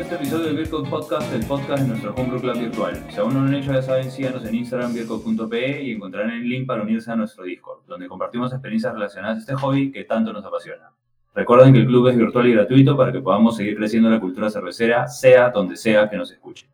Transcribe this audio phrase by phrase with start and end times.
[0.00, 3.04] Este episodio del Virco Podcast, el podcast de nuestro Homebrew Club virtual.
[3.10, 6.48] Si aún no lo han hecho, ya saben, síganos en Instagram, virco.pe y encontrarán el
[6.48, 10.32] link para unirse a nuestro Discord, donde compartimos experiencias relacionadas a este hobby que tanto
[10.32, 10.90] nos apasiona.
[11.34, 14.48] Recuerden que el club es virtual y gratuito para que podamos seguir creciendo la cultura
[14.48, 16.70] cervecera, sea donde sea que nos escuchen.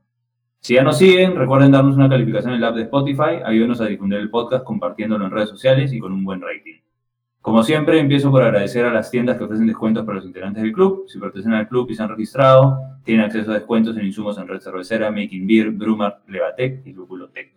[0.60, 3.86] Si ya nos siguen, recuerden darnos una calificación en el app de Spotify, ayúdenos a
[3.86, 6.78] difundir el podcast compartiéndolo en redes sociales y con un buen rating.
[7.40, 10.72] Como siempre, empiezo por agradecer a las tiendas que ofrecen descuentos para los integrantes del
[10.72, 11.04] club.
[11.08, 14.48] Si pertenecen al club y se han registrado, tienen acceso a descuentos en insumos en
[14.48, 17.52] Red Cervecera, Making Beer, Brumar, Levatec y Lupulotec.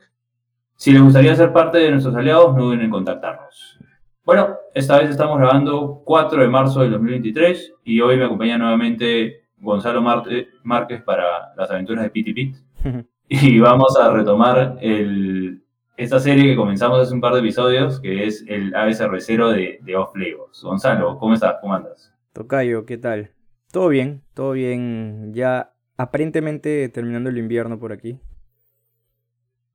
[0.76, 3.80] Si les gustaría ser parte de nuestros aliados, no duden en contactarnos.
[4.24, 9.46] Bueno, esta vez estamos grabando 4 de marzo del 2023 y hoy me acompaña nuevamente
[9.58, 12.56] Gonzalo Marte- Márquez para las aventuras de Piti Pit.
[13.34, 15.64] Y vamos a retomar el,
[16.04, 19.80] esta serie que comenzamos hace un par de episodios, que es el ave cervecero de,
[19.84, 20.64] de Off Flavors.
[20.64, 21.56] Gonzalo, ¿cómo estás?
[21.62, 22.14] ¿Cómo andas?
[22.34, 23.32] Tocayo, ¿qué tal?
[23.72, 25.32] Todo bien, todo bien.
[25.34, 28.20] Ya aparentemente terminando el invierno por aquí.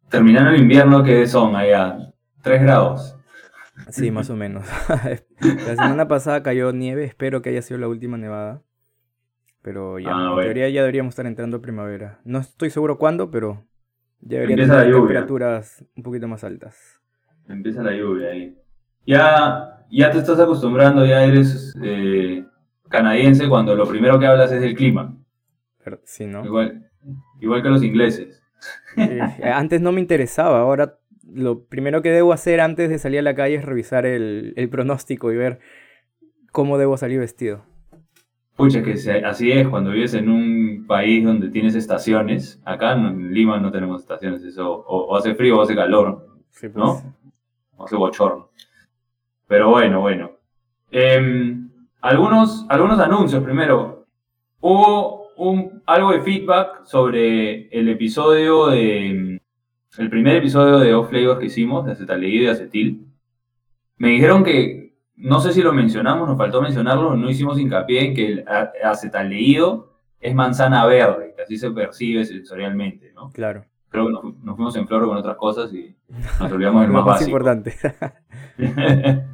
[0.08, 2.12] Terminando el invierno, ¿qué son allá?
[2.42, 3.16] 3 grados.
[3.90, 4.66] Sí, más o menos.
[5.40, 8.62] La semana pasada cayó nieve, espero que haya sido la última nevada.
[9.62, 10.42] Pero ya, Ah, en bueno.
[10.42, 12.20] teoría ya deberíamos estar entrando a primavera.
[12.24, 13.64] No estoy seguro cuándo, pero
[14.28, 15.00] deberían Empieza la lluvia.
[15.00, 17.00] temperaturas un poquito más altas.
[17.48, 18.56] Empieza la lluvia ahí.
[19.06, 22.44] Ya, ya te estás acostumbrando, ya eres eh,
[22.88, 25.16] canadiense cuando lo primero que hablas es del clima.
[25.84, 26.44] Pero, sí, ¿no?
[26.44, 26.90] Igual,
[27.40, 28.42] igual que los ingleses.
[28.96, 30.98] Eh, antes no me interesaba, ahora
[31.32, 34.68] lo primero que debo hacer antes de salir a la calle es revisar el, el
[34.68, 35.60] pronóstico y ver
[36.50, 37.64] cómo debo salir vestido.
[38.56, 42.60] Pucha, que se- así es cuando vives en un país donde tienes estaciones.
[42.64, 46.68] Acá en Lima no tenemos estaciones, eso o, o hace frío o hace calor, Sí,
[46.68, 46.76] pues.
[46.76, 47.14] ¿no?
[47.76, 48.48] O hace bochorno.
[49.46, 50.30] Pero bueno, bueno.
[50.90, 51.68] Em,
[52.00, 54.06] algunos, algunos anuncios primero.
[54.60, 59.40] Hubo un, algo de feedback sobre el episodio de.
[59.98, 63.06] El primer episodio de Off Flavor que hicimos, de acetaldehído y acetil.
[63.98, 64.85] Me dijeron que,
[65.16, 68.44] no sé si lo mencionamos, nos faltó mencionarlo, no hicimos hincapié en que el
[68.84, 73.30] acetaldehído es manzana verde, que así se percibe sensorialmente, ¿no?
[73.30, 73.64] Claro.
[73.88, 75.94] Creo que nos, fu- nos fuimos en flor con otras cosas y
[76.40, 77.30] nos olvidamos del más más básico.
[77.30, 77.74] importante.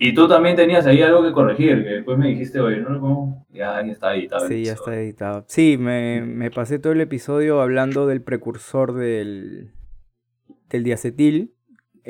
[0.00, 3.00] y tú también tenías ahí algo que corregir, que después me dijiste, oye, no lo
[3.00, 3.46] pongo.
[3.50, 4.46] Ya, ya está editado.
[4.48, 5.44] Sí, ya está editado.
[5.48, 9.72] Sí, me, me pasé todo el episodio hablando del precursor del,
[10.70, 11.52] del diacetil,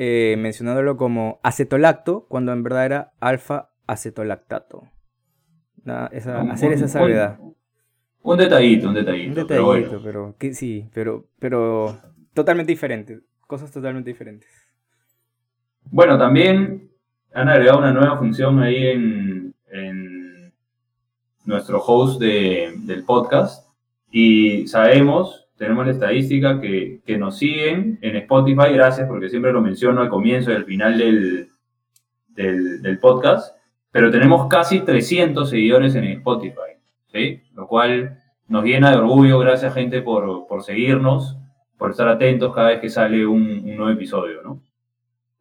[0.01, 4.85] eh, mencionándolo como acetolacto, cuando en verdad era alfa acetolactato.
[5.83, 7.39] Nada, esa- Un- hacer esa salvedad.
[8.23, 9.41] Un detallito, un detallito.
[9.41, 10.05] Un pero detallito, bueno.
[10.05, 11.99] pero, que sí, pero, pero
[12.33, 13.21] totalmente diferente.
[13.41, 14.49] Cosas totalmente diferentes.
[15.91, 16.91] Bueno, también
[17.33, 20.53] han agregado una nueva función ahí en, en
[21.45, 23.67] nuestro host de- del podcast.
[24.11, 29.61] Y sabemos, tenemos la estadística que, que nos siguen en Spotify, gracias, porque siempre lo
[29.61, 31.49] menciono al comienzo y al final del,
[32.29, 33.57] del, podcast.
[33.91, 36.79] Pero tenemos casi 300 seguidores en Spotify,
[37.13, 37.43] ¿sí?
[37.55, 41.37] Lo cual nos llena de orgullo, gracias gente por, por seguirnos,
[41.77, 44.63] por estar atentos cada vez que sale un, nuevo episodio, ¿no?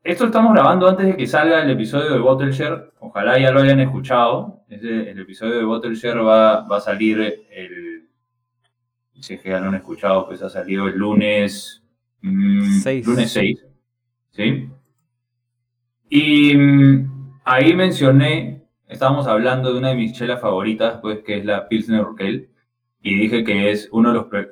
[0.04, 2.92] Esto estamos grabando antes de que salga el episodio de Bottleshare.
[3.02, 4.62] Ojalá ya lo hayan escuchado.
[4.70, 7.87] El episodio de Bottleshare va, va a salir el.
[9.22, 11.84] Si es que ya lo han escuchado, pues ha salido el lunes.
[12.22, 13.06] mm, Seis.
[13.08, 13.66] Lunes 6.
[14.32, 14.70] ¿Sí?
[16.10, 21.46] Y mm, ahí mencioné, estábamos hablando de una de mis chelas favoritas, pues que es
[21.46, 22.50] la Pilsner Urquell.
[23.02, 24.50] Y dije que es uno de los pre-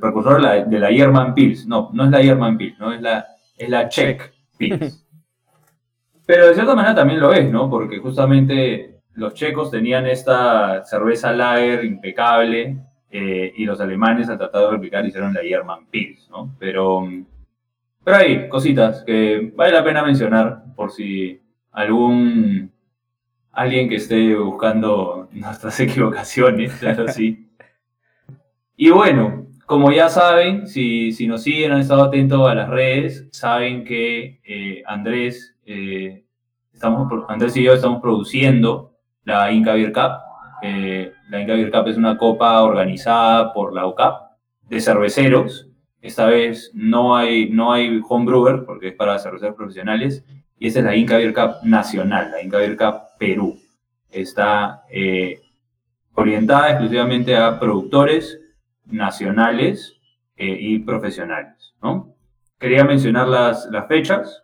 [0.00, 1.66] precursor de la, de la German Pils.
[1.66, 5.06] No, no es la German Pils, no es la, es la Czech Pils.
[6.26, 7.68] Pero de cierta manera también lo es, ¿no?
[7.68, 12.78] Porque justamente los checos tenían esta cerveza lager impecable
[13.10, 16.54] eh, y los alemanes al tratar de replicar hicieron la German Pils, ¿no?
[16.58, 17.26] Pero, mm,
[18.04, 21.40] pero hay cositas que vale la pena mencionar por si
[21.72, 22.70] algún
[23.52, 27.48] alguien que esté buscando nuestras equivocaciones, claro, sí.
[28.76, 33.28] Y bueno, como ya saben, si, si nos siguen, han estado atentos a las redes,
[33.30, 36.24] saben que eh, Andrés, eh,
[36.72, 40.12] estamos, Andrés y yo estamos produciendo la Inca Beer Cup.
[40.62, 44.32] Eh, la Inca Beer Cup es una copa organizada por la UCAP,
[44.68, 45.68] de cerveceros.
[46.02, 50.24] Esta vez no hay, no hay homebrewer, porque es para cerveceros profesionales.
[50.58, 53.56] Y esta es la Inca Beer Cup nacional, la Inca Beer Cup Perú.
[54.10, 55.40] Está eh,
[56.14, 58.40] orientada exclusivamente a productores
[58.86, 59.94] nacionales
[60.36, 61.74] eh, y profesionales.
[61.80, 62.12] ¿no?
[62.58, 64.42] Quería mencionar las, las fechas,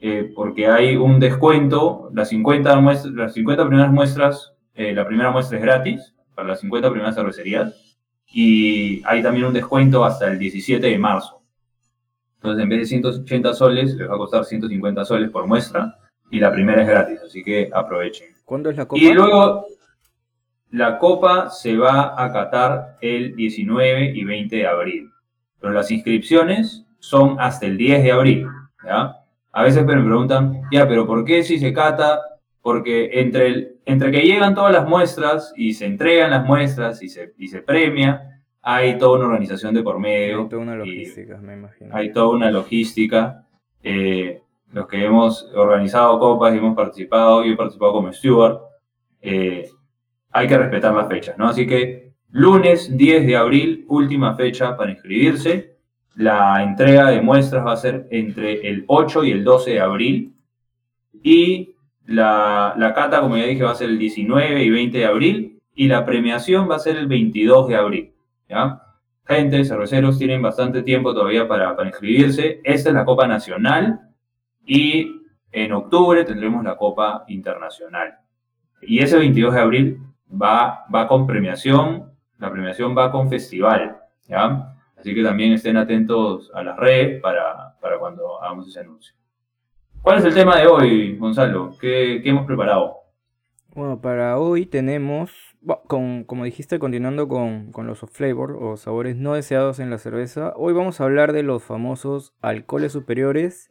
[0.00, 5.58] eh, porque hay un descuento, las 50, muestras, las 50 primeras muestras, la primera muestra
[5.58, 7.96] es gratis para las 50 primeras cervecerías,
[8.26, 11.42] y hay también un descuento hasta el 17 de marzo.
[12.36, 15.98] Entonces, en vez de 180 soles, les va a costar 150 soles por muestra,
[16.30, 18.28] y la primera es gratis, así que aprovechen.
[18.44, 19.02] ¿Cuándo es la copa?
[19.02, 19.66] Y luego,
[20.70, 25.10] la copa se va a catar el 19 y 20 de abril.
[25.60, 28.46] Pero las inscripciones son hasta el 10 de abril.
[28.84, 29.16] ¿ya?
[29.52, 32.20] A veces me preguntan, ya, pero ¿por qué si se cata?
[32.64, 37.10] Porque entre, el, entre que llegan todas las muestras y se entregan las muestras y
[37.10, 40.40] se, y se premia, hay toda una organización de por medio.
[40.40, 41.94] Hay toda una logística, me imagino.
[41.94, 43.46] Hay toda una logística.
[43.82, 44.40] Eh,
[44.72, 48.60] los que hemos organizado copas y hemos participado, yo he participado como steward,
[49.20, 49.68] eh,
[50.32, 51.46] hay que respetar las fechas, ¿no?
[51.46, 55.76] Así que lunes 10 de abril, última fecha para inscribirse.
[56.14, 60.34] La entrega de muestras va a ser entre el 8 y el 12 de abril.
[61.22, 61.73] Y
[62.06, 65.60] la, cata, como ya dije, va a ser el 19 y 20 de abril.
[65.74, 68.14] Y la premiación va a ser el 22 de abril.
[68.48, 68.80] ¿ya?
[69.26, 72.60] Gente, cerveceros, tienen bastante tiempo todavía para, para inscribirse.
[72.62, 74.00] Esta es la Copa Nacional
[74.66, 78.18] y en octubre tendremos la Copa Internacional.
[78.82, 79.98] Y ese 22 de abril
[80.30, 83.96] va, va con premiación, la premiación va con festival,
[84.28, 84.74] ¿ya?
[84.96, 89.14] Así que también estén atentos a las redes para, para cuando hagamos ese anuncio.
[90.04, 91.78] ¿Cuál es el tema de hoy, Gonzalo?
[91.80, 93.04] ¿Qué, hemos preparado?
[93.74, 95.32] Bueno, para hoy tenemos,
[95.86, 101.00] como dijiste, continuando con, los flavor o sabores no deseados en la cerveza, hoy vamos
[101.00, 103.70] a hablar de los famosos alcoholes superiores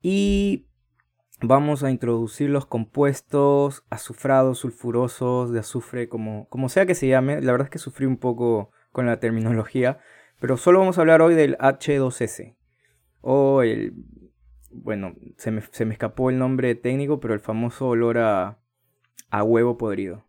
[0.00, 0.68] y
[1.42, 7.42] vamos a introducir los compuestos azufrados, sulfurosos, de azufre, como, como sea que se llame.
[7.42, 9.98] La verdad es que sufrí un poco con la terminología,
[10.40, 12.56] pero solo vamos a hablar hoy del H2S.
[13.20, 13.92] O el...
[14.72, 18.58] Bueno, se me, se me escapó el nombre técnico, pero el famoso olor a,
[19.30, 20.24] a huevo podrido.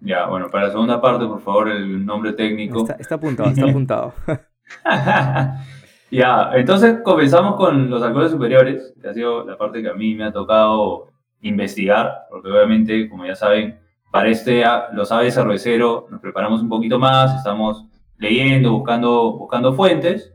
[0.00, 2.80] Ya, bueno, para la segunda parte, por favor, el nombre técnico.
[2.80, 4.14] Está, está apuntado, está apuntado.
[6.10, 10.14] Ya, entonces comenzamos con los alcoholes superiores, que ha sido la parte que a mí
[10.16, 11.06] me ha tocado
[11.40, 13.78] investigar, porque obviamente, como ya saben,
[14.10, 17.86] para este Los Aves Cervecero nos preparamos un poquito más, estamos
[18.18, 20.34] leyendo, buscando, buscando fuentes.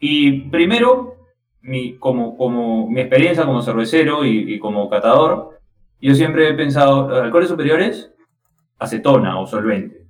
[0.00, 1.14] Y primero,
[1.60, 5.60] mi, como, como mi experiencia como cervecero y, y como catador,
[6.00, 8.12] yo siempre he pensado, los alcoholes superiores,
[8.78, 10.06] acetona o solvente.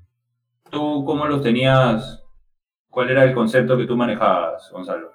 [0.71, 2.19] ¿Tú cómo los tenías
[2.99, 5.12] ¿Cuál era el concepto que tú manejabas, Gonzalo?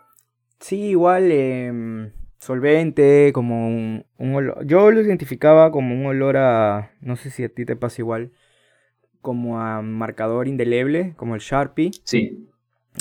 [0.60, 4.66] Sí, igual em, solvente, como un, olor.
[4.66, 8.32] Yo lo identificaba como un olor a, no sé si a ti te pasa igual,
[9.22, 11.92] como a marcador indeleble, como el Sharpie.
[12.06, 12.48] Sí.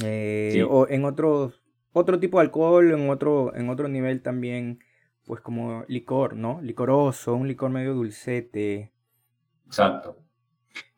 [0.02, 1.61] Eh, o en otros,
[1.92, 4.80] otro tipo de alcohol, en otro, en otro nivel también,
[5.24, 6.60] pues como licor, ¿no?
[6.62, 8.92] Licoroso, un licor medio dulcete.
[9.66, 10.18] Exacto.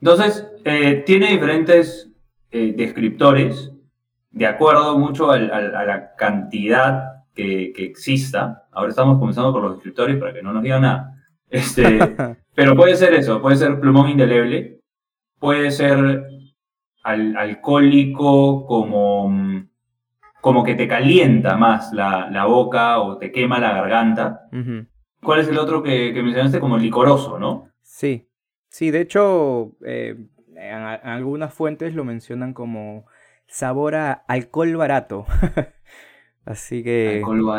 [0.01, 2.11] Entonces, eh, tiene diferentes
[2.51, 3.73] eh, descriptores
[4.31, 8.67] de acuerdo mucho a la cantidad que, exista.
[8.73, 11.15] Ahora estamos comenzando por los descriptores para que no nos digan nada.
[11.49, 11.99] Este,
[12.55, 14.81] pero puede ser eso, puede ser plumón indeleble,
[15.39, 16.27] puede ser
[17.03, 19.67] alcohólico como,
[20.45, 24.43] como que te calienta más la, boca o te quema la garganta.
[25.23, 26.61] ¿Cuál es el otro que, mencionaste?
[26.61, 27.71] Como licoroso, ¿no?
[27.81, 28.29] Sí,
[28.69, 30.23] sí, de hecho, eh,
[30.55, 33.07] en, algunas fuentes lo mencionan como
[33.47, 35.25] sabor a alcohol barato.
[36.45, 37.23] Así que.
[37.25, 37.59] Alcohol,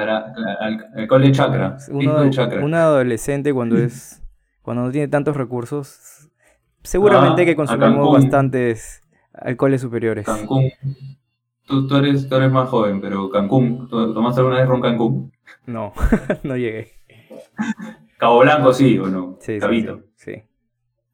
[0.96, 1.77] alcohol de chakra.
[1.89, 4.22] Un adolescente cuando es.
[4.62, 6.30] cuando no tiene tantos recursos.
[6.84, 9.01] Seguramente ah, que consumimos bastantes
[9.34, 10.27] alcoholes superiores.
[10.27, 10.70] Cancún.
[11.65, 13.88] Tú, eres, tú eres más joven, pero Cancún.
[13.89, 15.31] ¿Tomaste alguna vez ron Cancún?
[15.65, 15.93] No,
[16.43, 16.91] no llegué.
[18.17, 19.38] Cabo Blanco sí o no?
[19.39, 20.01] Sí, Cabito.
[20.15, 20.34] sí.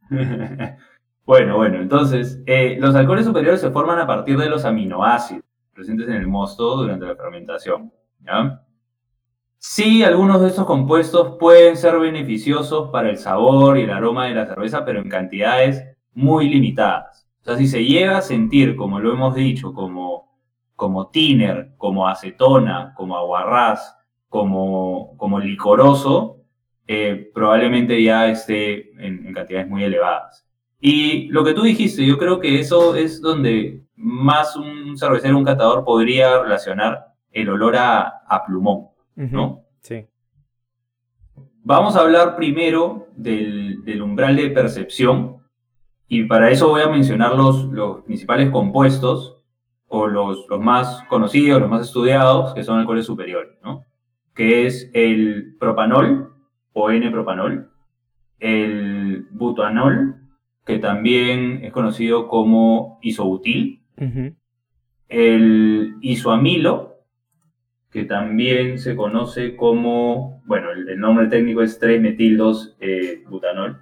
[0.09, 0.17] sí.
[1.23, 6.09] Bueno, bueno, entonces, eh, los alcoholes superiores se forman a partir de los aminoácidos presentes
[6.09, 7.91] en el mosto durante la fermentación.
[8.19, 8.63] ¿ya?
[9.57, 14.35] Sí, algunos de estos compuestos pueden ser beneficiosos para el sabor y el aroma de
[14.35, 17.29] la cerveza, pero en cantidades muy limitadas.
[17.41, 20.30] O sea, si se llega a sentir, como lo hemos dicho, como,
[20.81, 23.95] como tiner, como acetona, como aguarrás,
[24.29, 26.37] como, como licoroso,
[26.87, 30.43] eh, probablemente ya esté en cantidades muy elevadas.
[30.79, 35.45] Y lo que tú dijiste, yo creo que eso es donde más un cervecero, un
[35.45, 39.61] catador podría relacionar el olor a, a plumón, ¿no?
[39.81, 40.07] Sí.
[41.63, 45.43] Vamos a hablar primero del, del, umbral de percepción
[46.07, 49.40] y para eso voy a mencionar los, los principales compuestos
[49.93, 53.85] o los, los, más conocidos, los más estudiados, que son alcoholes superiores, ¿no?
[54.33, 56.33] Que es el propanol
[56.71, 57.69] o N-propanol,
[58.39, 60.15] el butanol,
[60.65, 63.81] que también es conocido como isobutil,
[65.09, 66.95] el isoamilo,
[67.91, 73.77] que también se conoce como, bueno, el, nombre técnico es 3-metil-2-butanol, eh,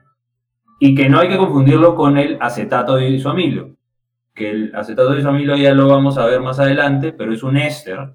[0.80, 3.76] y que no hay que confundirlo con el acetato de isoamilo,
[4.34, 8.14] que el acetato de ya lo vamos a ver más adelante, pero es un éster,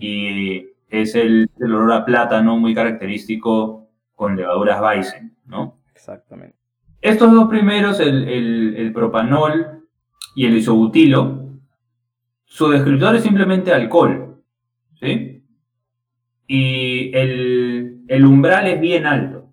[0.00, 5.78] y es el, el olor a plátano muy característico con levaduras Weizen, ¿no?
[5.92, 6.62] Exactamente.
[7.02, 9.88] Estos dos primeros, el, propanol
[10.36, 11.58] y el isobutilo,
[12.44, 14.40] su descriptor es simplemente alcohol.
[15.00, 15.44] ¿sí?
[16.46, 19.50] Y el, umbral es bien alto.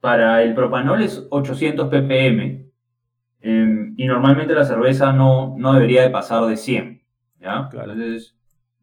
[0.00, 2.66] Para el propanol es 800 ppm.
[3.40, 7.02] Em, y normalmente la cerveza no, no debería de pasar de 100.
[7.40, 7.68] ¿ya?
[7.72, 8.34] Entonces es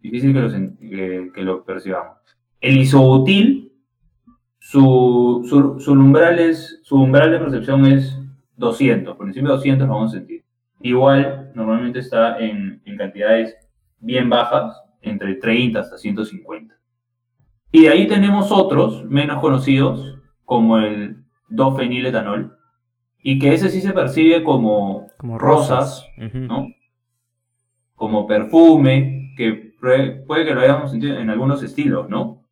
[0.01, 2.17] difícil que lo, lo percibamos.
[2.59, 3.71] El isobutil
[4.61, 5.41] su,
[5.79, 8.17] su, umbral es, su umbral de percepción es
[8.57, 10.45] 200, por encima de 200 lo vamos a sentir.
[10.81, 13.55] Igual, normalmente está en, en cantidades
[13.99, 16.75] bien bajas, entre 30 hasta 150.
[17.71, 22.55] Y de ahí tenemos otros menos conocidos, como el 2-feniletanol,
[23.23, 26.67] y que ese sí se percibe como, como rosas, ¿no?
[28.01, 32.43] como perfume, que puede que lo hayamos sentido en algunos estilos, ¿no?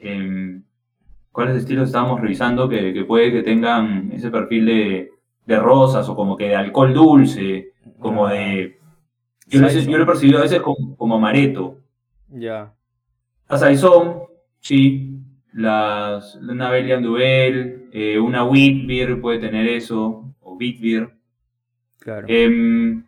[0.00, 0.64] Em,
[1.30, 4.66] cuáles estilos estábamos revisando que, puede que tengan ese perfil
[5.46, 8.80] de, rosas o como que de alcohol dulce, como de...
[9.46, 11.78] Yo, lo, he percibido a veces como, como amareto.
[12.28, 12.74] Ya.
[13.48, 14.22] Las Saison,
[14.58, 15.20] sí.
[15.52, 21.16] Las, una Belgian Duel, eh, una Beer puede tener eso, o Beer.
[21.98, 22.26] Claro.
[22.28, 23.02] Em,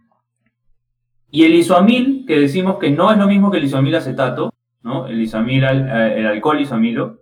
[1.31, 4.51] y el isoamil, que decimos que no es lo mismo que el isoamil acetato,
[4.83, 5.07] ¿no?
[5.07, 7.21] El isoamil, eh, el alcohol isoamilo,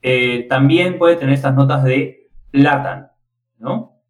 [0.00, 3.08] eh, también puede tener estas notas de plátano,
[3.58, 4.00] ¿no?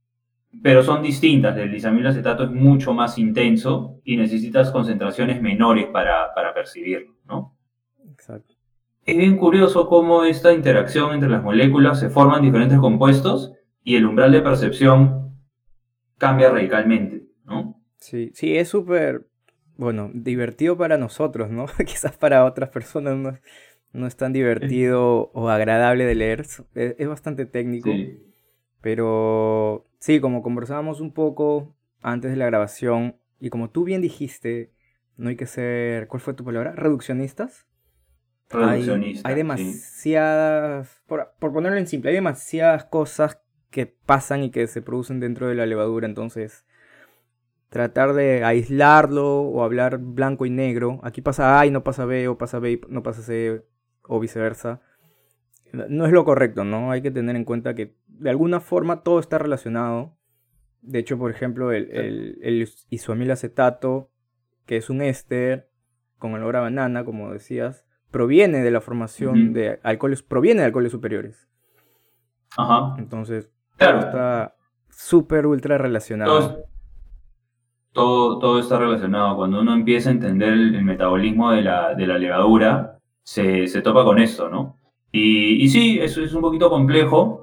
[0.62, 1.56] Pero son distintas.
[1.56, 7.14] El acetato es mucho más intenso y necesitas concentraciones menores para, para percibirlo.
[9.04, 14.06] Es bien curioso cómo esta interacción entre las moléculas se forman diferentes compuestos y el
[14.06, 15.36] umbral de percepción
[16.18, 17.82] cambia radicalmente, ¿no?
[17.96, 19.26] Sí, sí, es súper,
[19.76, 21.66] bueno, divertido para nosotros, ¿no?
[21.86, 23.38] Quizás para otras personas no
[23.92, 27.90] no es tan divertido o agradable de leer, es, bastante técnico.
[28.80, 34.72] Pero sí, como conversábamos un poco antes de la grabación, y como tú bien dijiste,
[35.16, 36.72] no hay que ser, ¿cuál fue tu palabra?
[36.72, 37.66] ¿Reduccionistas?
[38.50, 44.82] Hay, demasiadas, por, por, ponerlo en simple, hay demasiadas cosas que pasan y que se
[44.82, 46.66] producen dentro de la levadura, entonces
[47.70, 52.28] tratar de aislarlo o hablar blanco y negro, aquí pasa A y no pasa B,
[52.28, 53.64] o pasa B y no pasa C,
[54.02, 54.82] o viceversa,
[55.72, 56.90] no es lo correcto, ¿no?
[56.90, 60.18] Hay que tener en cuenta que de alguna forma todo está relacionado.
[60.82, 64.10] De hecho, por ejemplo, el, el, el acetato,
[64.66, 65.70] que es un éster
[66.18, 70.92] con olor a banana, como decías, proviene de la formación de alcoholes, proviene de alcoholes
[70.92, 71.48] superiores.
[72.56, 72.94] Ajá.
[72.98, 74.54] Entonces, está
[74.90, 76.64] súper ultra relacionado.
[77.92, 79.36] Todo, todo, está relacionado.
[79.36, 84.04] Cuando uno empieza a entender el, metabolismo de la, de la levadura, se, se topa
[84.04, 84.78] con esto, ¿no?
[85.10, 87.42] Y, y, sí, eso es un poquito complejo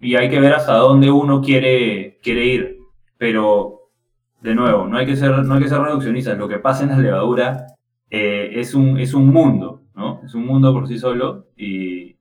[0.00, 2.78] y hay que ver hasta dónde uno quiere, quiere ir.
[3.18, 3.90] Pero,
[4.40, 6.36] de nuevo, no hay que ser, no hay que ser reduccionistas.
[6.36, 7.66] Lo que pasa en la levadura
[8.10, 9.82] eh, es, un, es un mundo.
[10.26, 12.16] Es un mundo por sí solo y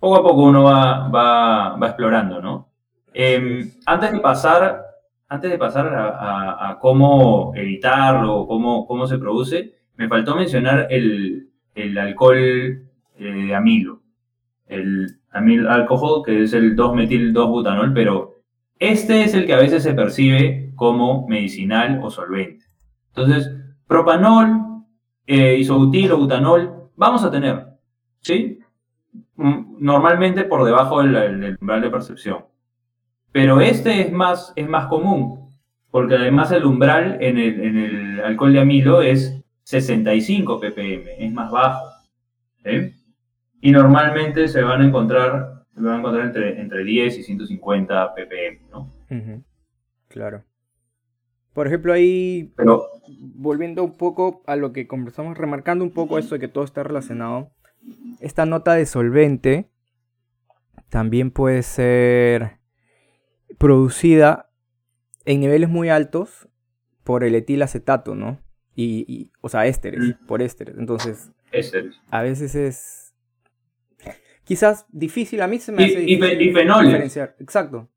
[0.00, 2.68] poco a poco uno va, va, va explorando, ¿no?
[3.12, 4.82] Em, antes de pasar,
[5.28, 11.98] antes de pasar a, cómo evitarlo, cómo, cómo se produce, me faltó mencionar el, el
[11.98, 12.84] alcohol eh,
[13.18, 14.00] de amilo,
[14.66, 18.42] el amil alcohol, que es el 2-metil-2-butanol, pero
[18.78, 22.64] este es el que a veces se percibe como medicinal o solvente.
[23.08, 23.52] Entonces,
[23.86, 24.84] propanol,
[25.26, 27.66] eh, isobutil o butanol, vamos a tener,
[28.20, 28.58] ¿sí?
[29.36, 32.44] Mm, normalmente por debajo del, umbral de percepción.
[33.32, 35.50] Pero este es más, es más común,
[35.90, 41.32] porque además el umbral en el, en el alcohol de amilo es 65 ppm, es
[41.32, 41.86] más bajo.
[43.62, 48.14] Y normalmente se van a encontrar, se van a encontrar entre, entre 10 y 150
[48.14, 48.90] ppm, ¿no?
[50.08, 50.44] Claro.
[51.52, 52.86] Por ejemplo, ahí, Pero
[53.18, 56.82] volviendo un poco a lo que conversamos, remarcando un poco esto de que todo está
[56.82, 57.50] relacionado,
[58.20, 59.68] esta nota de solvente
[60.90, 62.58] también puede ser
[63.58, 64.50] producida
[65.24, 66.48] en niveles muy altos
[67.04, 68.40] por el etilacetato, ¿no?
[68.74, 70.26] Y, y- o sea, ésteres, Mm.
[70.26, 70.76] por ésteres.
[70.78, 71.30] Entonces,
[72.10, 73.14] a veces es
[74.44, 77.36] quizás difícil, a mí se me Y- hace difícil y diferenciar.
[77.40, 77.88] Exacto,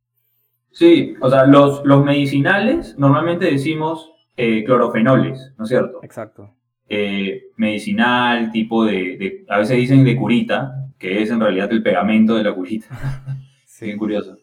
[0.74, 6.00] sí, o sea, los, los medicinales normalmente decimos eh, clorofenoles, ¿no es cierto?
[6.04, 6.54] exacto.
[6.90, 11.82] eh, medicinal, tipo de, de- a veces dicen de curita, que es en realidad el
[11.84, 12.88] pegamento de la curita,
[13.66, 13.86] Sí.
[13.86, 14.38] bien curioso.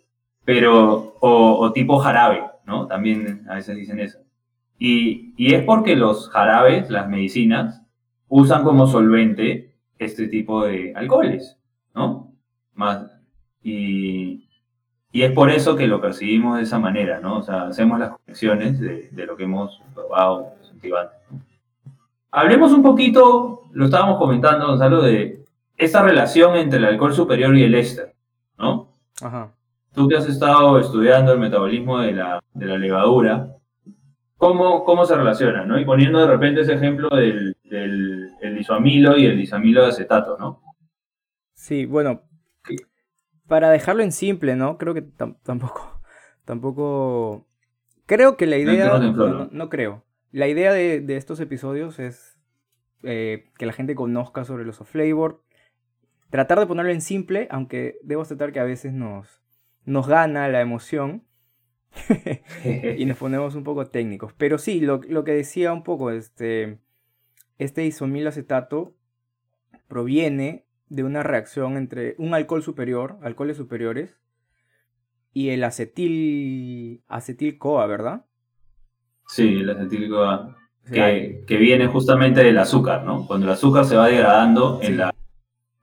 [0.45, 2.87] Pero, o, o tipo jarabe, ¿no?
[2.87, 4.19] También a veces dicen eso.
[4.79, 7.83] Y, y es porque los jarabes, las medicinas,
[8.29, 11.59] usan como solvente este tipo de alcoholes,
[11.95, 12.33] ¿no?
[12.75, 13.11] Más,
[13.63, 14.49] y,
[15.13, 17.39] y es por eso que lo percibimos de esa manera, ¿no?
[17.39, 21.41] O sea, hacemos las conexiones de, de lo que hemos probado, sentido antes, ¿no?
[22.33, 25.43] Hablemos un poquito, lo estábamos comentando, Gonzalo, de
[25.77, 28.15] esta relación entre el alcohol superior y el éster,
[28.57, 28.89] ¿no?
[29.21, 29.53] Ajá.
[29.93, 33.57] Tú que has estado estudiando el metabolismo de la, de la levadura,
[34.37, 35.81] ¿cómo, ¿cómo se relacionan, no?
[35.81, 40.61] Y poniendo de repente ese ejemplo del, del el y el isamilo de acetato, ¿no?
[41.55, 42.23] Sí, bueno.
[43.51, 44.79] Para dejarlo en simple, ¿no?
[44.79, 46.01] Creo que tam- tampoco,
[46.45, 47.49] tampoco,
[48.07, 49.39] creo que la idea, no, ¿no?
[49.39, 50.05] no- no creo.
[50.31, 52.39] La idea de, de estos episodios es
[53.03, 55.43] eh, que la gente conozca sobre los flavor,
[56.31, 59.43] tratar de ponerlo en simple, aunque debo aceptar que a veces nos,
[59.85, 61.25] nos gana la emoción
[62.97, 64.33] y nos ponemos un poco técnicos.
[64.35, 66.79] Pero sí, lo, lo que decía un poco, este,
[67.59, 68.95] este isomiloacetato
[69.89, 74.21] proviene de una reacción entre un alcohol superior, alcoholes superiores,
[75.33, 78.27] y el acetil, acetil-CoA, ¿verdad?
[79.27, 83.27] Sí, el acetílico A, O sea, que, que viene justamente del azúcar, ¿no?
[83.27, 84.89] Cuando el azúcar se va degradando Sí.
[84.89, 85.15] en, la,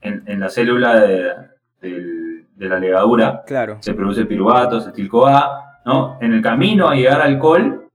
[0.01, 1.33] en, en la célula de,
[1.81, 6.17] de la levadura, Claro, se produce piruvato, acetil-CoA, ¿no?
[6.19, 7.89] En el camino a llegar al alcohol,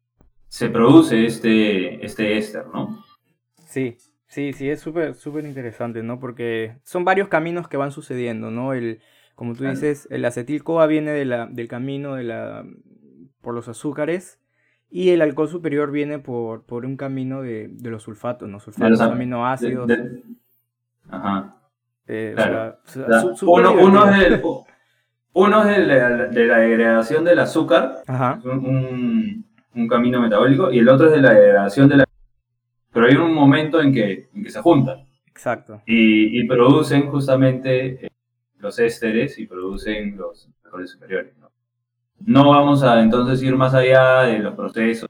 [0.48, 3.04] se produce este, este éster, ¿no?
[3.66, 3.96] sí,
[4.32, 6.18] sí, sí, es súper, súper interesante, ¿no?
[6.18, 8.72] Porque son varios caminos que van sucediendo, ¿no?
[8.72, 9.00] El,
[9.34, 12.64] como tú dices, el acetil-CoA viene de la, del camino de la,
[13.42, 14.40] por los azúcares
[14.90, 18.58] y el alcohol superior viene por, por un camino de, de los sulfatos, ¿no?
[18.60, 19.86] Sulfatos, los aminoácidos.
[19.86, 20.22] De- de-
[21.10, 21.56] Ajá.
[22.06, 22.76] eh, o claro.
[22.84, 24.42] sea, O sea, su- uno, uno es del-
[25.34, 30.70] uno es de la, de la degradación del azúcar, Ajá, un, un- un camino metabólico,
[30.70, 32.04] y el otro es de la degradación de la...
[32.92, 35.80] Pero hay un momento en que, en que se juntan exacto.
[35.86, 38.10] y, y producen justamente eh,
[38.58, 41.36] los ésteres y producen los alcoholes superiores.
[41.38, 41.50] ¿no?
[42.20, 45.08] No vamos a entonces ir más allá de los procesos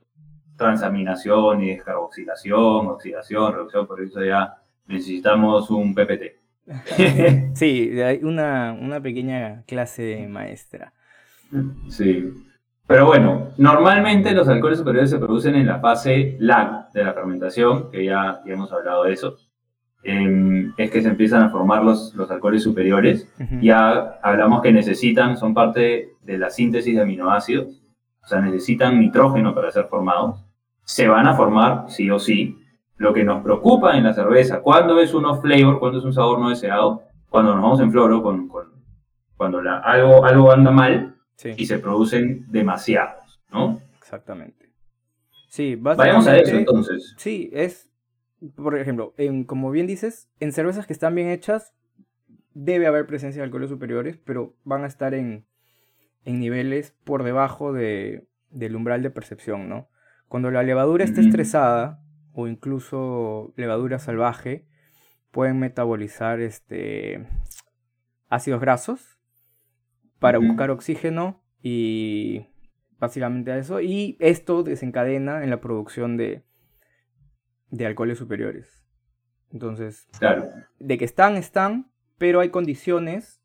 [0.62, 6.40] transaminación y descarboxilación, oxidación, reducción, por eso ya necesitamos un PPT.
[7.54, 10.92] Sí, hay una, una pequeña clase maestra.
[11.88, 12.32] Sí.
[12.86, 17.90] Pero bueno, normalmente los alcoholes superiores se producen en la fase lag de la fermentación,
[17.90, 19.36] que ya, ya hemos hablado de eso.
[20.04, 23.32] Em, es que se empiezan a formar los, los alcoholes superiores.
[23.40, 23.60] Ujú.
[23.62, 27.82] Ya hablamos que necesitan, son parte de la síntesis de aminoácidos,
[28.22, 30.44] o sea, necesitan nitrógeno para ser formados.
[30.84, 32.58] Se van a formar, sí o sí.
[32.96, 36.40] Lo que nos preocupa en la cerveza, cuando es un off-flavor, cuando es un sabor
[36.40, 38.72] no deseado, cuando nos vamos en floro, con, con-
[39.36, 41.14] cuando la- algo, algo anda mal,
[41.56, 43.80] y se producen demasiados, ¿no?
[43.98, 44.70] exactamente.
[45.48, 47.14] Sí, Vayamos a eso entonces.
[47.18, 47.90] Sí, es,
[48.56, 51.74] por ejemplo, en- como bien dices, en cervezas que están bien hechas
[52.54, 55.46] debe haber presencia de alcoholes superiores, pero van a estar en,
[56.24, 59.88] en niveles por debajo de, del umbral de percepción, ¿no?
[60.28, 62.00] Cuando la levadura está estresada
[62.32, 64.66] o incluso levadura salvaje,
[65.30, 67.26] pueden metabolizar este,
[68.28, 69.11] ácidos grasos
[70.22, 72.46] para buscar oxígeno y
[72.98, 73.80] básicamente a eso.
[73.80, 76.44] Y esto desencadena en la producción de,
[77.70, 78.84] de alcoholes superiores.
[79.52, 83.42] Entonces, Claro, de que están, están, pero hay condiciones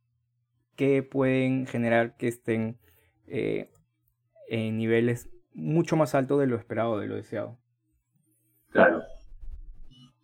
[0.76, 2.78] que pueden generar que estén
[3.26, 3.72] eh,
[4.48, 7.58] en niveles mucho más altos de lo esperado, de lo deseado.
[8.70, 9.02] claro.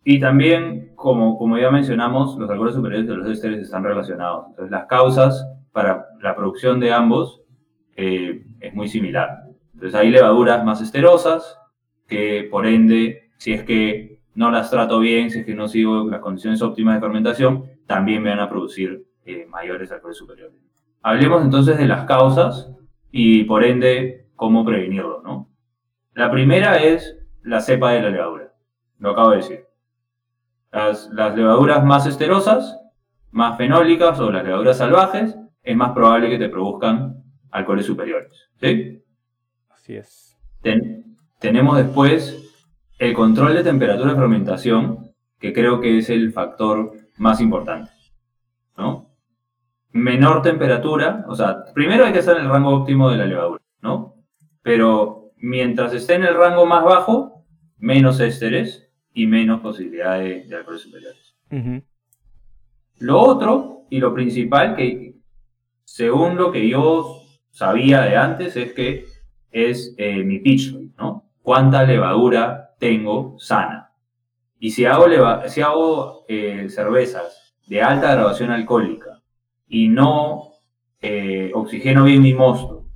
[0.06, 4.48] Y también, como, como ya mencionamos, los alcoholes superiores de los ésteres están relacionados.
[4.50, 7.42] Entonces, las causas para la producción de ambos
[7.96, 9.42] eh, es muy similar.
[9.74, 11.58] Entonces, hay levaduras más esterosas,
[12.06, 16.08] que por ende, si es que no las trato bien, si es que no sigo
[16.08, 20.56] las condiciones óptimas de fermentación, también me van a producir eh, mayores alcoholes superiores.
[21.02, 22.70] Hablemos entonces de las causas
[23.10, 25.50] y por ende cómo prevenirlo, ¿no?
[26.14, 28.52] La primera es la cepa de la levadura.
[29.00, 29.66] Lo acabo de decir.
[30.70, 32.78] Las, las levaduras más esterosas,
[33.32, 38.48] más fenólicas o las levaduras salvajes, es más probable que te produzcan alcoholes superiores.
[38.60, 39.02] ¿Sí?
[39.70, 40.36] Así es.
[40.62, 42.40] Ten- tenemos después
[42.98, 47.90] el control de temperatura de fermentación, que creo que es el factor más importante.
[48.76, 49.10] ¿no?
[49.92, 53.62] Menor temperatura, o sea, primero hay que estar en el rango óptimo de la levadura,
[53.82, 54.16] ¿no?
[54.62, 57.44] Pero mientras esté en el rango más bajo,
[57.78, 61.36] menos ésteres y menos posibilidad de, de alcoholes superiores.
[62.98, 65.14] Lo otro y lo principal que,
[65.84, 69.06] según lo que yo sabía de antes, es que
[69.50, 71.24] es eh, mi pitch rate, ¿no?
[71.42, 73.92] ¿Cuánta levadura tengo sana?
[74.58, 79.22] Y si hago, leva- si hago eh, cervezas de alta graduación alcohólica
[79.68, 80.50] y no
[81.00, 82.86] eh, oxigeno bien mi mosto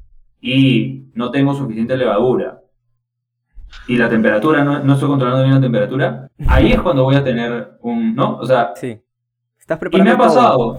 [0.40, 2.62] y no tengo suficiente levadura
[3.86, 7.24] y la temperatura, no, no estoy controlando bien la temperatura, ahí es cuando voy a
[7.24, 8.38] tener un, ¿no?
[8.38, 8.98] O sea, Sí.
[9.58, 10.78] Estás y preparando me ha todo.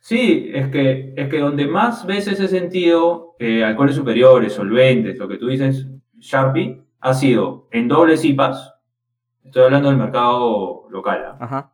[0.00, 5.28] Sí, es que, es que donde más veces he sentido eh, alcoholes superiores, solventes, lo
[5.28, 5.86] que tú dices,
[6.18, 8.74] Sharpie, ha sido en dobles IPAs,
[9.44, 11.36] estoy hablando del mercado local, ¿ah?
[11.40, 11.72] Ajá.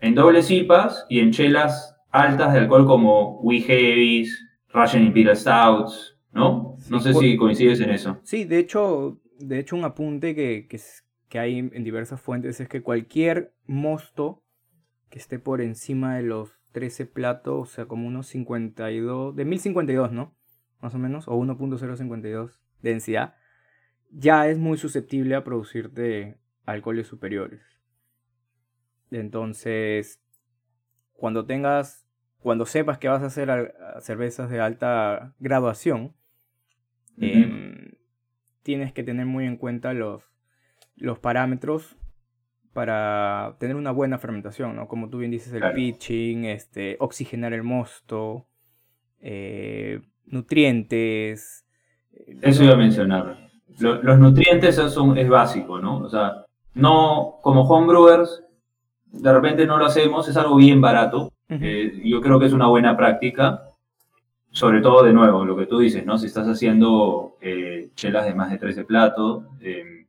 [0.00, 6.16] en dobles IPAs y en chelas altas de alcohol como We Heavies, Russian Imperial Stouts,
[6.32, 6.76] ¿no?
[6.90, 8.18] No sé Sí, si coincides en eso.
[8.22, 10.80] Sí, de hecho, de hecho un apunte que, que,
[11.28, 14.42] que hay en diversas fuentes es que cualquier mosto
[15.10, 20.12] que esté por encima de los 13 platos, o sea, como unos 52, de 1052,
[20.12, 20.34] ¿no?
[20.80, 23.36] Más o menos, o 1.052 densidad,
[24.10, 27.62] ya es muy susceptible a producirte alcoholes superiores.
[29.10, 30.22] Entonces,
[31.12, 32.06] cuando tengas,
[32.38, 36.14] cuando sepas que vas a hacer cervezas de alta graduación.
[37.18, 37.92] Em,
[38.62, 40.32] tienes que tener muy en cuenta los,
[40.96, 41.96] los parámetros
[42.72, 44.88] para tener una buena fermentación, ¿no?
[44.88, 45.74] Como tú bien dices, el Claro.
[45.74, 48.46] pitching, este, oxigenar el mosto,
[49.20, 51.64] eh, nutrientes.
[52.14, 53.48] eh, Eso iba a mencionar.
[53.78, 55.98] Lo- los nutrientes es, un- es básico, ¿no?
[55.98, 58.42] O sea, no, como homebrewers,
[59.06, 61.32] de repente no lo hacemos, es algo bien barato.
[61.50, 61.58] Ujú.
[61.64, 63.62] Eh, yo creo que es una buena práctica,
[64.50, 66.18] sobre todo de nuevo, lo que tú dices, ¿no?
[66.18, 70.01] Si estás haciendo eh, chelas de más de 13 platos, eh,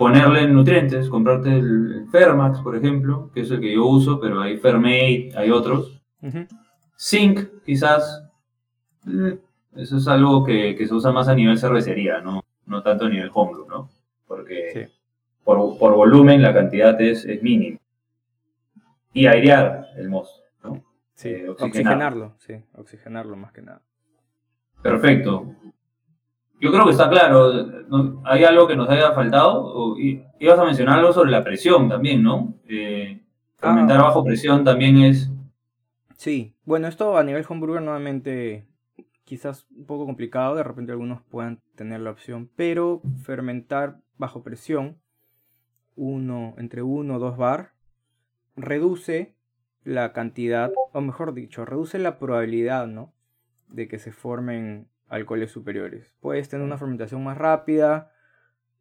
[0.00, 4.56] ponerle nutrientes, comprarte el, Fermax, por ejemplo, que es el que yo uso, pero hay
[4.56, 6.00] Fermate, hay otros.
[6.22, 6.46] Ujú.
[6.98, 8.24] Zinc, quizás.
[9.04, 9.32] mm,
[9.76, 12.42] Eso es algo que, que se usa más a nivel cervecería, ¿no?
[12.66, 13.90] No tanto a nivel homebrew, ¿no?
[14.26, 14.92] Porque Sí.
[15.44, 17.78] por, por volumen la cantidad es, es mínima.
[19.12, 20.82] Y airear el mosto, ¿no?
[21.14, 21.68] Sí, Eh, oxigenar.
[21.68, 23.82] oxigenarlo, sí, oxigenarlo más que nada.
[24.82, 25.54] Perfecto.
[26.60, 27.52] Yo creo que está claro.
[27.88, 28.22] ¿no?
[28.24, 29.62] ¿Hay algo que nos haya faltado?
[29.64, 32.54] O- y- ibas a mencionar algo sobre la presión también, ¿no?
[32.68, 33.20] Eh,
[33.56, 34.04] fermentar Ah.
[34.04, 35.30] bajo presión también es...
[36.16, 38.66] Sí, bueno, esto a nivel homebrewer nuevamente
[39.24, 44.98] quizás un poco complicado, de repente algunos puedan tener la opción, pero fermentar bajo presión,
[45.96, 47.72] uno, entre 1 o 2 bar,
[48.56, 49.34] reduce
[49.84, 53.12] la cantidad, o mejor dicho, reduce la probabilidad, ¿no?
[53.68, 56.14] De que se formen alcoholes superiores.
[56.20, 58.12] Puedes tener una fermentación más rápida,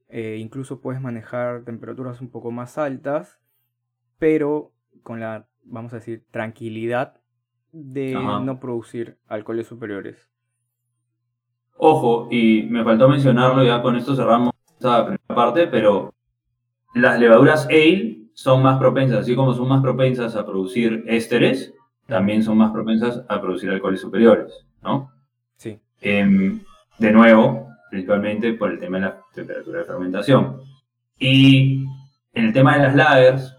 [0.07, 3.41] eh, incluso puedes manejar temperaturas un poco más altas,
[4.17, 4.71] pero
[5.03, 7.19] con la, vamos a decir, tranquilidad
[7.71, 8.39] de Ajá.
[8.39, 10.29] no producir alcoholes superiores.
[11.77, 16.13] Ojo, y me faltó mencionarlo, ya con esto cerramos esta primera parte, pero
[16.93, 21.73] las levaduras ale son más propensas, así como son más propensas a producir ésteres,
[22.05, 25.11] también son más propensas a producir alcoholes superiores, ¿no?
[26.01, 26.61] Em,
[26.97, 30.61] de nuevo, principalmente por el tema de la temperatura de fermentación.
[31.17, 31.85] Y
[32.33, 33.55] en el tema de las lagers,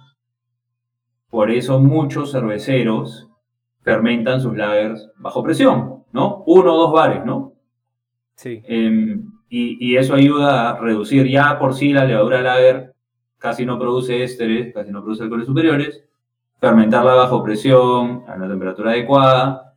[1.28, 3.28] por eso muchos cerveceros
[3.82, 6.42] fermentan sus lagers bajo presión, ¿no?
[6.46, 7.54] Uno o dos bares, ¿no?
[8.34, 8.62] Sí.
[8.66, 12.94] Em, y, y eso ayuda a reducir ya por sí la levadura lager,
[13.38, 16.04] casi no produce ésteres, casi no produce alcoholes superiores.
[16.60, 19.69] Fermentarla bajo presión, a una temperatura adecuada,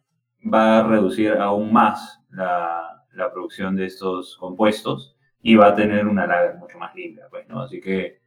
[0.52, 6.08] va a reducir aún más la, la producción de estos compuestos y va a tener
[6.08, 7.26] una lager mucho más limpia.
[7.30, 7.62] Pues, ¿no?
[7.62, 8.22] Así que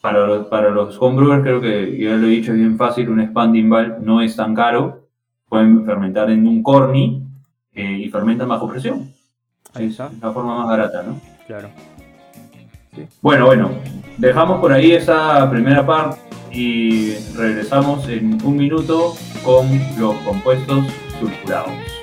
[0.00, 3.20] para los, para los homebrewers creo que, ya lo he dicho, es bien fácil, un
[3.20, 5.08] expanding valve no es tan caro.
[5.48, 7.26] Pueden fermentar en un corny
[7.72, 9.12] eh, y fermentan bajo presión.
[9.74, 10.10] Ahí Es está.
[10.20, 11.20] la forma más barata, ¿no?
[11.46, 11.68] Claro.
[13.20, 13.70] Bueno, bueno,
[14.16, 16.18] dejamos por ahí esa primera parte
[16.50, 19.66] y regresamos en un minuto con
[19.98, 20.86] los compuestos
[21.18, 21.95] sulfurados.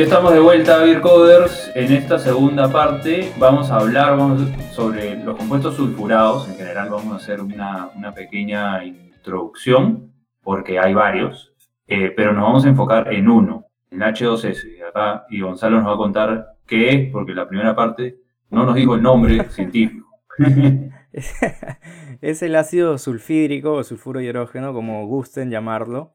[0.00, 1.70] Ya estamos de vuelta, Beer Coders.
[1.74, 6.48] En esta segunda parte vamos a hablar vamos, sobre los compuestos sulfurados.
[6.48, 10.10] En general vamos a hacer una, una pequeña introducción,
[10.42, 11.52] porque hay varios,
[11.86, 14.88] eh, pero nos vamos a enfocar en uno, el H2S.
[14.88, 18.76] Acá, y Gonzalo nos va a contar qué es, porque la primera parte no nos
[18.76, 20.08] dijo el nombre científico.
[21.12, 26.14] es el ácido sulfídrico o sulfuro hidrógeno, como gusten llamarlo.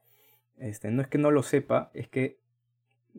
[0.58, 2.40] Este, no es que no lo sepa, es que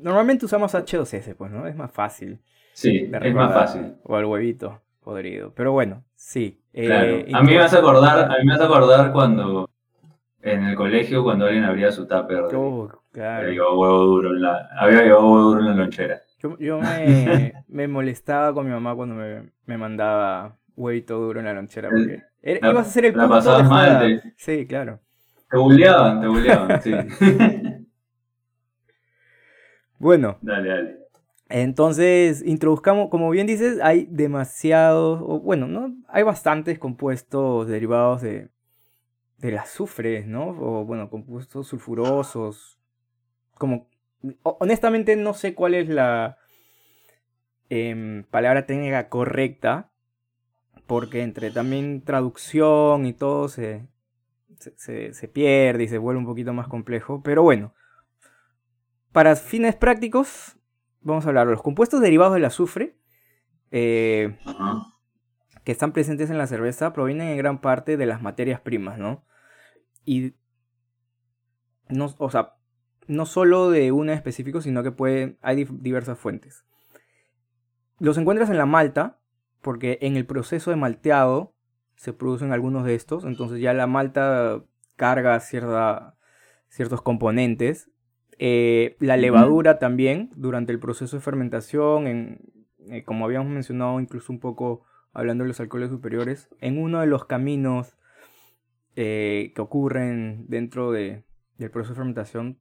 [0.01, 1.67] normalmente usamos H2S, pues, ¿no?
[1.67, 2.39] Es más fácil.
[2.73, 3.95] Sí, es más fácil.
[4.03, 5.53] O al huevito podrido.
[5.55, 6.61] Pero bueno, sí.
[6.73, 9.69] Eh, a mí me vas a acordar, a mí me vas a acordar cuando
[10.41, 12.43] en el colegio cuando alguien abría su tupper.
[12.53, 13.47] Oh, claro.
[13.47, 16.21] Había huevo duro en la, había huevo duro en la lonchera.
[16.59, 21.53] Yo, me, me, molestaba con mi mamá cuando me, me mandaba huevito duro en la
[21.53, 21.89] lonchera.
[21.89, 24.99] Porque ibas a hacer el punto de mal, Sí, claro.
[25.49, 26.91] Te bulleaban, te bulleaban, sí.
[29.99, 30.37] bueno.
[30.41, 30.97] Dale, dale.
[31.49, 35.95] Entonces, introduzcamos, como bien dices, hay demasiados, o bueno, ¿no?
[36.09, 38.49] Hay bastantes compuestos derivados de,
[39.37, 40.49] del azufre, ¿no?
[40.49, 42.77] O bueno, compuestos sulfurosos.
[43.53, 43.87] Como,
[44.43, 46.37] honestamente no sé cuál es la
[47.69, 49.91] em, palabra técnica correcta,
[50.85, 53.87] porque entre también traducción y todo se,
[54.57, 57.21] se, pierde y se vuelve un poquito más complejo.
[57.23, 57.73] Pero bueno,
[59.17, 60.59] para fines prácticos,
[61.01, 62.99] vamos a hablar de los compuestos derivados del azufre.
[63.71, 64.37] Eh,
[65.63, 69.25] que están presentes en la cerveza provienen en gran parte de las materias primas, ¿no?
[70.05, 70.35] Y
[71.89, 72.57] no, o sea,
[73.07, 76.63] no solo de una específico, sino que puede, hay diversas fuentes.
[77.97, 79.19] Los encuentras en la malta,
[79.63, 81.55] porque en el proceso de malteado
[81.95, 84.63] se producen algunos de estos, entonces ya la malta
[84.95, 86.15] carga cierta,
[86.69, 87.89] ciertos componentes.
[88.39, 92.39] Eh, la levadura también, durante el proceso de fermentación, en,
[92.89, 97.07] eh, como habíamos mencionado incluso un poco hablando de los alcoholes superiores, en uno de
[97.07, 97.97] los caminos
[98.95, 101.23] eh, que ocurren dentro de,
[101.57, 102.59] del proceso de fermentación,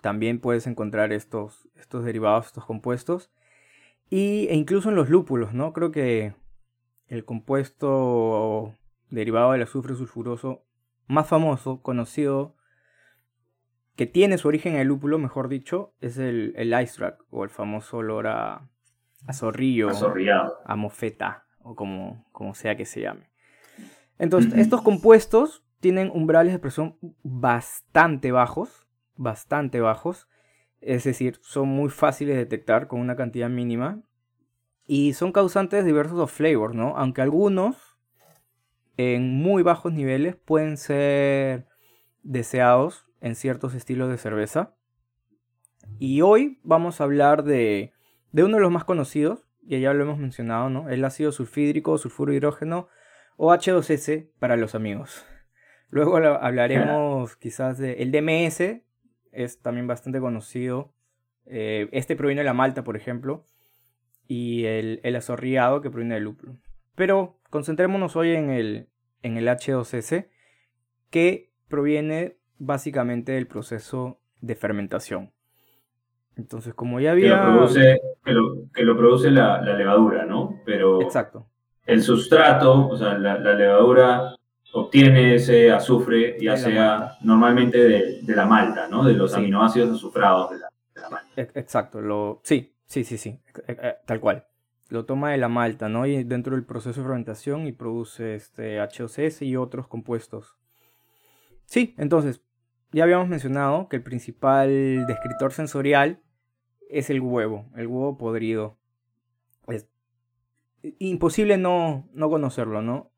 [0.00, 3.30] también puedes encontrar estos, estos derivados, estos compuestos.
[4.10, 5.72] Y, e incluso en los lúpulos, ¿no?
[5.72, 6.34] Creo que
[7.08, 8.74] el compuesto
[9.08, 10.64] derivado del azufre sulfuroso
[11.06, 12.56] más famoso, conocido,
[13.96, 17.44] que tiene su origen en el lúpulo, mejor dicho, es el, el ice track o
[17.44, 18.68] el famoso olor a,
[19.26, 19.90] a zorrillo,
[20.64, 23.30] a mofeta o como, como sea que se llame.
[24.18, 30.28] Entonces, estos compuestos tienen umbrales de presión bastante bajos, bastante bajos,
[30.80, 34.02] es decir, son muy fáciles de detectar con una cantidad mínima
[34.86, 36.96] y son causantes diversos de flavor, ¿no?
[36.96, 37.98] Aunque algunos
[38.96, 41.66] en muy bajos niveles pueden ser
[42.22, 44.76] deseados en ciertos estilos de cerveza.
[45.98, 47.92] Y hoy vamos a hablar de,
[48.30, 50.88] de uno de los más conocidos, y ya lo hemos mencionado, ¿no?
[50.88, 52.88] El ácido sulfídrico, sulfuro hidrógeno
[53.36, 55.24] o H2S para los amigos.
[55.90, 58.82] Luego hablaremos quizás de el DMS,
[59.32, 60.94] es también bastante conocido.
[61.46, 63.46] Eh, este proviene de la malta, por ejemplo
[64.26, 66.56] y el, el azorriado que proviene del lúpulo.
[66.94, 68.88] Pero concentrémonos hoy en el,
[69.22, 70.28] en el H2S
[71.10, 75.32] que proviene básicamente del proceso de fermentación.
[76.36, 77.30] Entonces, como ya había...
[77.30, 78.00] Que lo produce,
[78.74, 80.60] que lo, produce la, levadura, ¿no?
[80.64, 81.46] Pero Exacto.
[81.86, 84.34] el sustrato, o sea, la, levadura
[84.72, 89.04] obtiene ese azufre, ya sea normalmente de, de, la malta, ¿no?
[89.04, 91.30] De los aminoácidos azufrados de la, de la malta.
[91.36, 94.46] Exacto, lo, sí, Sí, sí, sí, eh, eh, tal cual.
[94.88, 96.06] Lo toma de la malta, ¿no?
[96.06, 100.56] Y dentro del proceso de fermentación y produce este HOCS y otros compuestos.
[101.64, 102.42] Sí, entonces,
[102.94, 106.20] ya habíamos mencionado que el principal descriptor sensorial
[106.88, 108.78] es el huevo, el huevo podrido.
[109.66, 109.88] Es
[110.98, 113.10] imposible no, no conocerlo, ¿no?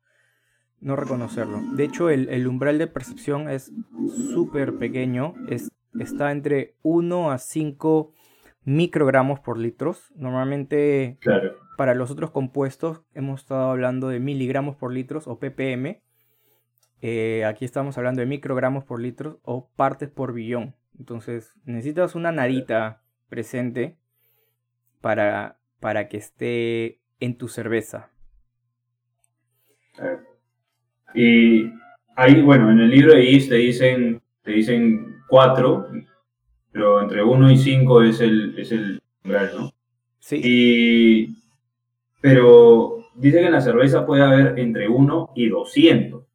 [0.79, 1.61] No reconocerlo.
[1.75, 3.71] De hecho, el, el umbral de percepción es
[4.33, 5.35] súper pequeño.
[5.47, 8.13] Es, está entre 1 a 5
[8.63, 10.11] microgramos por litros.
[10.15, 11.19] Normalmente
[11.77, 16.01] para los otros compuestos hemos estado hablando de miligramos por litros o ppm.
[17.01, 20.75] Eh, aquí estamos hablando de microgramos por litros o partes por billón.
[20.97, 23.97] Entonces necesitas una nadita presente
[25.01, 28.09] para, para que esté en tu cerveza.
[31.13, 31.71] Y
[32.15, 35.87] ahí, bueno, en el libro de IS te dicen, te dicen cuatro
[36.77, 39.71] pero entre 1 y 5 es el, es el umbral, ¿no?
[40.19, 40.39] Sí.
[40.43, 41.35] Y,
[42.21, 46.26] pero dice que en la cerveza puede haber entre 1 y 200.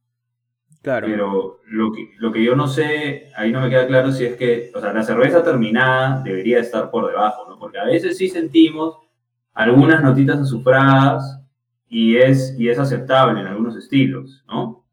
[0.82, 1.06] Claro.
[1.06, 4.36] Pero lo que, lo que yo no sé, ahí no me queda claro si es
[4.36, 7.58] que, o sea, la cerveza terminada debería estar por debajo, ¿no?
[7.58, 8.98] Porque a veces sí sentimos
[9.54, 11.40] algunas notitas azufradas
[11.88, 14.84] y es, y es aceptable en algunos estilos, ¿no?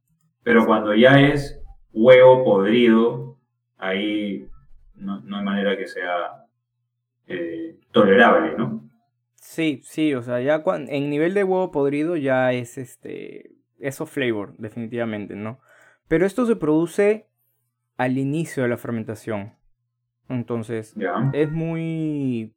[0.44, 1.60] Pero cuando ya es
[1.92, 3.38] huevo podrido,
[3.78, 4.48] ahí
[4.94, 6.46] no, no hay manera que sea
[7.26, 8.88] eh, tolerable, ¿no?
[9.36, 14.06] Sí, sí, o sea, ya cuando, en nivel de huevo podrido ya es este, eso
[14.06, 15.60] flavor, definitivamente, ¿no?
[16.10, 17.28] Pero esto se produce
[17.96, 19.54] al inicio de la fermentación.
[20.28, 20.94] Entonces,
[21.34, 22.54] es muy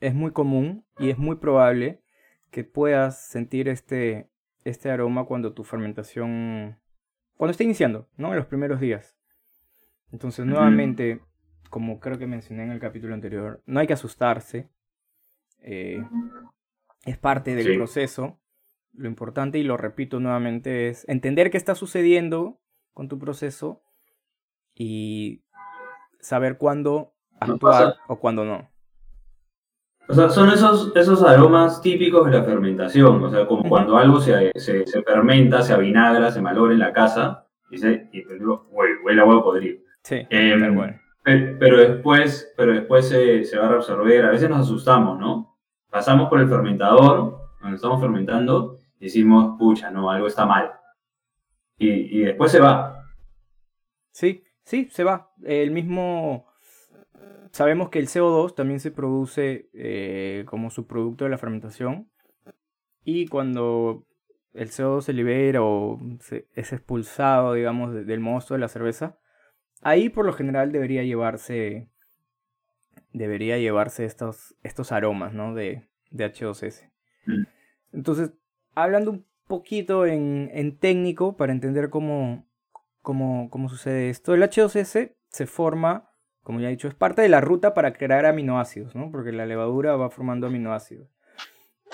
[0.00, 2.02] es muy común y es muy probable
[2.50, 4.28] que puedas sentir este
[4.64, 6.78] este aroma cuando tu fermentación
[7.36, 8.30] cuando está iniciando, ¿no?
[8.30, 9.16] En los primeros días.
[10.12, 11.20] Entonces, nuevamente,
[11.70, 14.68] como creo que mencioné en el capítulo anterior, no hay que asustarse.
[15.66, 16.02] eh,
[17.06, 17.76] es parte del Sí.
[17.76, 18.38] proceso.
[18.96, 22.60] Lo importante, y lo repito nuevamente, es entender qué está sucediendo
[22.92, 23.82] con tu proceso
[24.74, 25.42] y
[26.20, 28.70] saber cuándo actuar o cuándo no.
[30.08, 34.20] O sea, son esos, esos aromas típicos de la fermentación, o sea, como cuando algo
[34.20, 38.68] se, se, se fermenta, se avinagra, se malogra en la casa, y, se, y digo,
[38.70, 39.78] huele, a huevo podrido.
[40.02, 41.00] Sí, Em, tal cual.
[41.22, 44.26] Pe- Pero después, pero después se, se va a reabsorber.
[44.26, 45.56] A veces nos asustamos, ¿no?
[45.90, 50.72] Pasamos por el fermentador, cuando estamos fermentando, decimos, pucha, no, algo está mal.
[51.78, 53.04] Y, y después se va.
[54.12, 55.32] Sí, sí, se va.
[55.42, 56.46] El mismo.
[57.50, 62.10] Sabemos que el CO2 también se produce eh, como subproducto de la fermentación.
[63.04, 64.06] Y cuando
[64.54, 69.18] el CO2 se libera o se- es expulsado, digamos, de- del mosto de la cerveza,
[69.82, 71.90] ahí por lo general debería llevarse.
[73.12, 75.54] Debería llevarse estos, estos aromas, ¿no?
[75.54, 76.90] De, de H2S.
[77.26, 77.44] Mm.
[77.92, 78.32] Entonces,
[78.74, 82.46] hablando un poquito en, técnico para entender cómo,
[83.02, 84.34] cómo, cómo sucede esto.
[84.34, 86.10] El H2S se forma,
[86.42, 89.10] como ya he dicho, es parte de la ruta para crear aminoácidos, ¿no?
[89.10, 91.08] Porque la levadura va formando aminoácidos.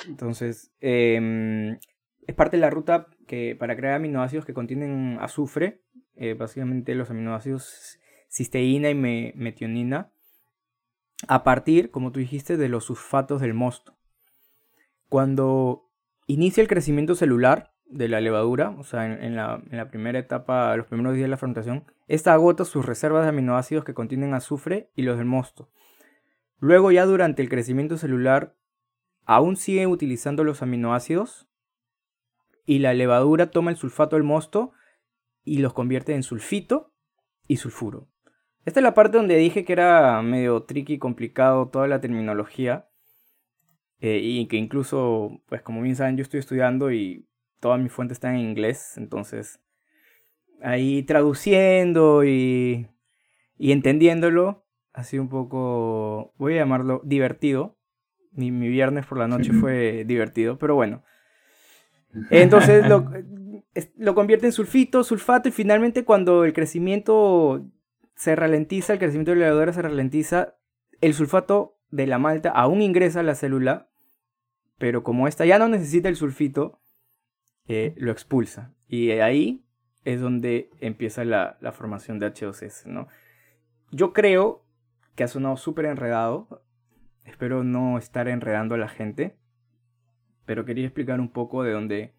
[0.07, 1.79] Entonces, em,
[2.27, 5.83] es parte de la ruta que, para crear aminoácidos que contienen azufre,
[6.17, 10.13] eh, básicamente los aminoácidos cisteína y me- metionina,
[11.29, 13.97] a partir, como tú dijiste, de los sulfatos del mosto.
[15.09, 15.90] Cuando
[16.33, 21.15] inicia el crecimiento celular de la levadura, o sea, en, la primera etapa, los primeros
[21.15, 25.19] días de la fermentación, esta agota sus reservas de aminoácidos que contienen azufre y los
[25.19, 25.71] del mosto.
[26.59, 28.55] Luego ya durante el crecimiento celular,
[29.25, 31.49] aún sigue utilizando los aminoácidos
[32.65, 34.73] y la levadura toma el sulfato del mosto
[35.43, 36.93] y los convierte en sulfito
[37.49, 38.09] y sulfuro.
[38.65, 42.90] Esta es la parte donde dije que era medio tricky, complicado toda la terminología.
[44.01, 47.27] Eh, y que incluso, pues como bien saben, yo estoy estudiando y
[47.61, 48.95] todas mis fuentes están en inglés.
[48.97, 49.61] Entonces,
[50.63, 52.89] ahí traduciendo y,
[53.59, 57.77] y entendiéndolo, ha sido un poco, voy a llamarlo divertido.
[58.33, 61.03] Mi, mi viernes por la noche fue divertido, pero bueno.
[62.31, 63.11] Entonces lo,
[63.97, 67.67] lo convierte en sulfito, sulfato y finalmente cuando el crecimiento
[68.15, 70.57] se ralentiza, el crecimiento de la levadura se ralentiza,
[71.01, 73.90] el sulfato de la malta aún ingresa a la célula,
[74.81, 76.81] pero como esta ya no necesita el sulfito,
[77.69, 78.73] eh, lo expulsa.
[78.89, 79.63] Y ahí
[80.07, 83.07] es donde empieza la, la formación de H2S, ¿no?
[83.91, 84.65] Yo creo
[85.17, 86.65] que ha sonado súper enredado.
[87.27, 89.37] Espero no estar enredando a la gente.
[90.47, 92.15] Pero quería explicar un poco de dónde,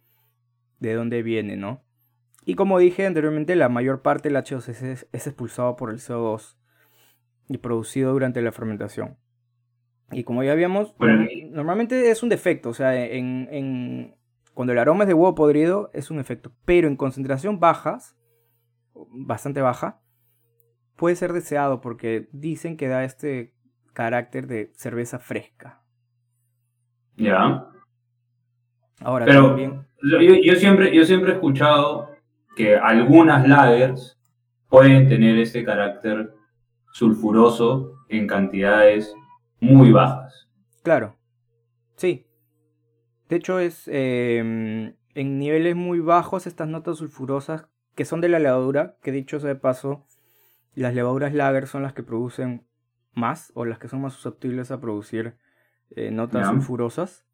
[0.78, 1.82] de dónde viene, ¿no?
[2.46, 6.58] Y como dije anteriormente, la mayor parte del H2S es, es expulsado por el CO2
[7.50, 9.18] y producido durante la fermentación.
[10.12, 14.16] Y como ya habíamos, Bueno, normalmente es un defecto, o sea, en, en-
[14.54, 18.18] cuando el aroma es de huevo podrido es un efecto, pero en concentración bajas,
[18.94, 20.02] bastante baja,
[20.96, 23.54] puede ser deseado porque dicen que da este
[23.94, 25.82] carácter de cerveza fresca.
[27.18, 27.68] Ya.
[29.02, 32.10] Ahora Pero también, yo, yo siempre, yo siempre he escuchado
[32.56, 34.20] que algunas lagers
[34.70, 36.34] pueden tener este carácter
[36.94, 39.14] sulfuroso en cantidades
[39.62, 40.48] muy bajas.
[40.84, 41.16] claro,
[41.96, 42.28] sí.
[43.30, 48.40] De hecho es em, en niveles muy bajos estas notas sulfurosas que son de la
[48.40, 50.06] levadura, que dicho sea de paso,
[50.76, 52.66] las levaduras lager son las que producen
[53.14, 55.36] más o las que son más susceptibles a producir
[55.96, 57.26] eh, notas sulfurosas.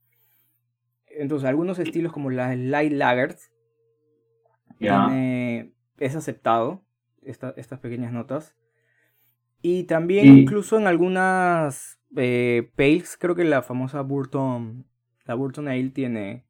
[1.07, 3.51] Entonces, algunos estilos como las light lagers
[5.07, 6.83] tiene- es aceptado
[7.23, 8.55] esta- estas pequeñas notas.
[9.61, 14.85] Y también incluso en algunas eh, pales, creo que la famosa Burton,
[15.25, 16.45] la Burton Ale tiene...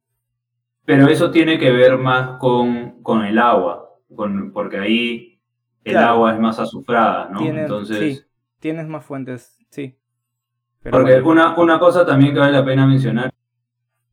[0.86, 3.84] Pero eso tiene que ver más con, con el agua.
[4.16, 5.41] con, porque ahí
[5.84, 6.14] el Claro.
[6.14, 7.39] agua es más azufrada, ¿no?
[7.39, 8.24] Tienes, Entonces, sí,
[8.60, 9.97] tienes más fuentes, sí.
[10.82, 13.34] Pero porque bueno, una, una cosa también que vale la pena mencionar,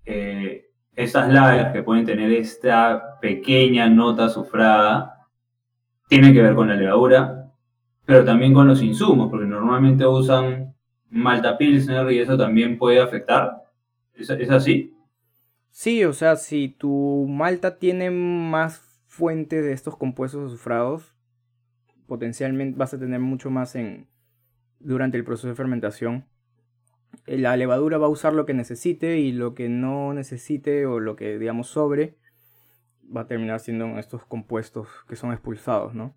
[0.05, 5.29] eh, estas lagers que pueden tener esta pequeña nota azufrada,
[6.09, 7.53] tienen que ver con la levadura,
[8.05, 10.74] pero también con los insumos, porque normalmente usan
[11.15, 13.65] malta pilsner y eso también puede afectar.
[14.15, 14.97] ¿Es, es así?
[15.71, 21.15] Sí, o sea, si tu malta tiene más fuentes de estos compuestos azufrados,
[22.07, 24.09] potencialmente vas a tener mucho más en
[24.79, 26.27] durante el proceso de fermentación.
[27.27, 31.01] Eh, La levadura va a usar lo que necesite y lo que no necesite o
[31.01, 32.17] lo que digamos sobre
[33.15, 36.15] va a terminar siendo estos compuestos que son expulsados, ¿no?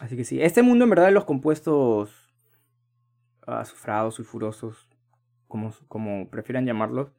[0.00, 2.21] Así que sí, este mundo en verdad de los compuestos
[3.46, 4.88] azufrados, sulfurosos,
[5.48, 7.12] como, como prefieran llamarlos,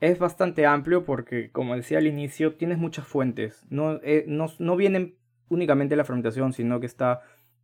[0.00, 3.66] es bastante amplio porque, como decía al inicio, tienes muchas fuentes.
[3.68, 5.16] No, eh, no, no vienen
[5.48, 7.22] únicamente la fermentación, sino que está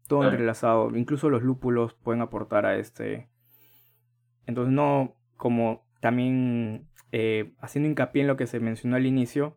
[0.09, 0.33] todo Claro.
[0.33, 0.97] entrelazado.
[0.97, 3.29] Incluso los lúpulos pueden aportar a este.
[4.47, 9.57] Entonces, no como también eh, haciendo hincapié en lo que se mencionó al inicio,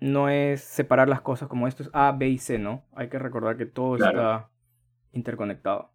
[0.00, 2.84] no es separar las cosas como esto es A, B y C, ¿no?
[2.94, 4.18] Hay que recordar que todo Claro.
[4.18, 4.50] está
[5.12, 5.93] interconectado.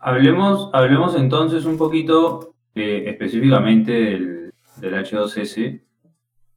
[0.00, 5.82] Hablemos, hablemos entonces un poquito eh, específicamente del, del H2S,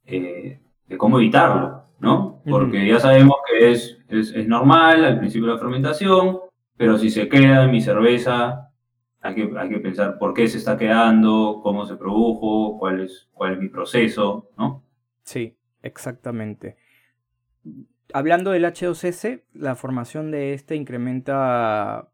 [0.04, 2.40] eh, de cómo evitarlo, ¿no?
[2.48, 6.38] Porque ya sabemos que es, es, es normal al principio de la fermentación,
[6.76, 8.70] pero si se queda en mi cerveza,
[9.20, 13.28] hay que, hay que pensar por qué se está quedando, cómo se produjo, cuál es,
[13.32, 14.84] cuál es mi proceso, ¿no?
[15.22, 16.76] Sí, exactamente.
[18.12, 22.11] Hablando del H2S, la formación de este incrementa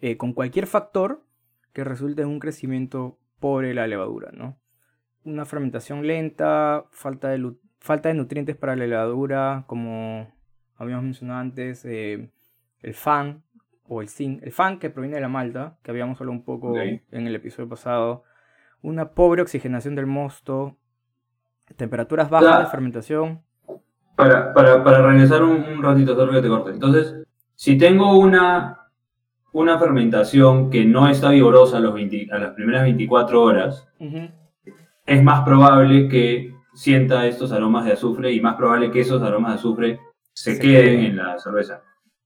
[0.00, 1.24] eh, con cualquier factor
[1.72, 4.58] que resulte en un crecimiento pobre de la levadura, ¿no?
[5.24, 10.32] Una fermentación lenta, falta de, falta de nutrientes para la levadura, como
[10.76, 12.30] habíamos mencionado antes, eh,
[12.80, 13.42] el FAN
[13.86, 14.42] o el zinc.
[14.42, 17.68] El FAN que proviene de la malta, que habíamos hablado un poco en el episodio
[17.68, 18.24] pasado.
[18.80, 20.76] Una pobre oxigenación del mosto,
[21.76, 23.42] temperaturas bajas La- de fermentación.
[24.16, 26.70] Para, para, para regresar un, un ratito, que te corte.
[26.72, 27.14] Entonces,
[27.54, 28.87] si tengo una,
[29.60, 33.86] una fermentación que no está vigorosa a, los 20 a las primeras 24 horas,
[35.06, 39.52] es más probable que sienta estos aromas de azufre y más probable que esos aromas
[39.52, 40.00] de azufre
[40.32, 41.04] se, Se queden queden.
[41.06, 41.82] en la cerveza.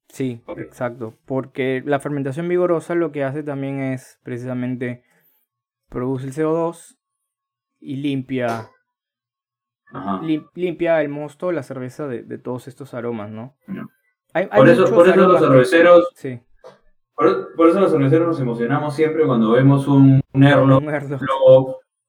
[0.09, 1.15] Sí, exacto.
[1.25, 5.05] Porque la fermentación vigorosa lo que hace también es precisamente
[5.89, 6.99] produce el CO2
[7.81, 8.69] y limpia,
[9.93, 10.21] Ajá.
[10.23, 13.57] lim- limpia el mosto, la cerveza de, de todos estos aromas, ¿no?
[13.69, 13.87] Ya.
[14.35, 16.41] Hay- hay Por eso, por eso los que- cerveceros, Sí,
[17.15, 20.45] por, por eso los cerveceros nos emocionamos siempre cuando vemos un, un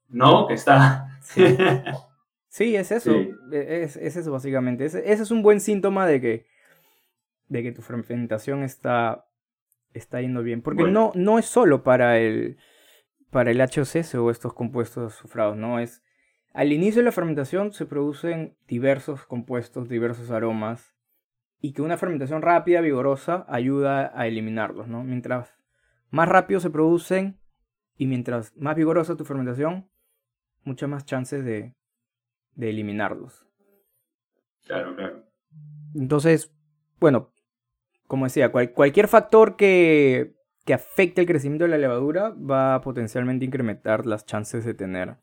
[0.09, 0.47] ¿no?
[0.47, 1.19] Que está.
[1.21, 1.43] Sí.
[2.53, 3.11] Sí, es eso.
[3.11, 3.31] Sí.
[3.51, 4.85] e- Es, es eso básicamente.
[4.85, 6.45] Ese, ese es un buen síntoma de que,
[7.47, 9.25] de que tu fermentación está,
[9.95, 10.61] está yendo bien.
[10.61, 11.11] Porque Bueno.
[11.15, 12.57] no, no es solo para el,
[13.31, 15.79] para el HOCS o estos compuestos azufrados, ¿no?
[15.79, 16.03] Es,
[16.53, 20.92] al inicio de la fermentación se producen diversos compuestos, diversos aromas.
[21.65, 25.05] Y que una fermentación rápida, vigorosa, ayuda a eliminarlos, ¿no?
[25.05, 25.55] Mientras
[26.09, 27.39] más rápido se producen
[27.95, 29.89] y mientras más vigorosa tu fermentación,
[30.65, 31.73] muchas más chances de,
[32.55, 33.47] de eliminarlos.
[34.65, 35.23] Claro, claro.
[35.95, 36.53] Entonces,
[36.99, 37.31] bueno,
[38.07, 40.35] como decía, cual- cualquier factor que,
[40.65, 45.15] que afecte el crecimiento de la levadura va a potencialmente incrementar las chances de tener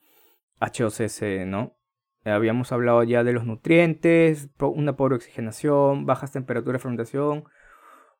[0.58, 1.76] HOCS, ¿no?
[2.24, 7.44] Eh, Habíamos hablado ya de los nutrientes, una pobre oxigenación, bajas temperaturas de fermentación,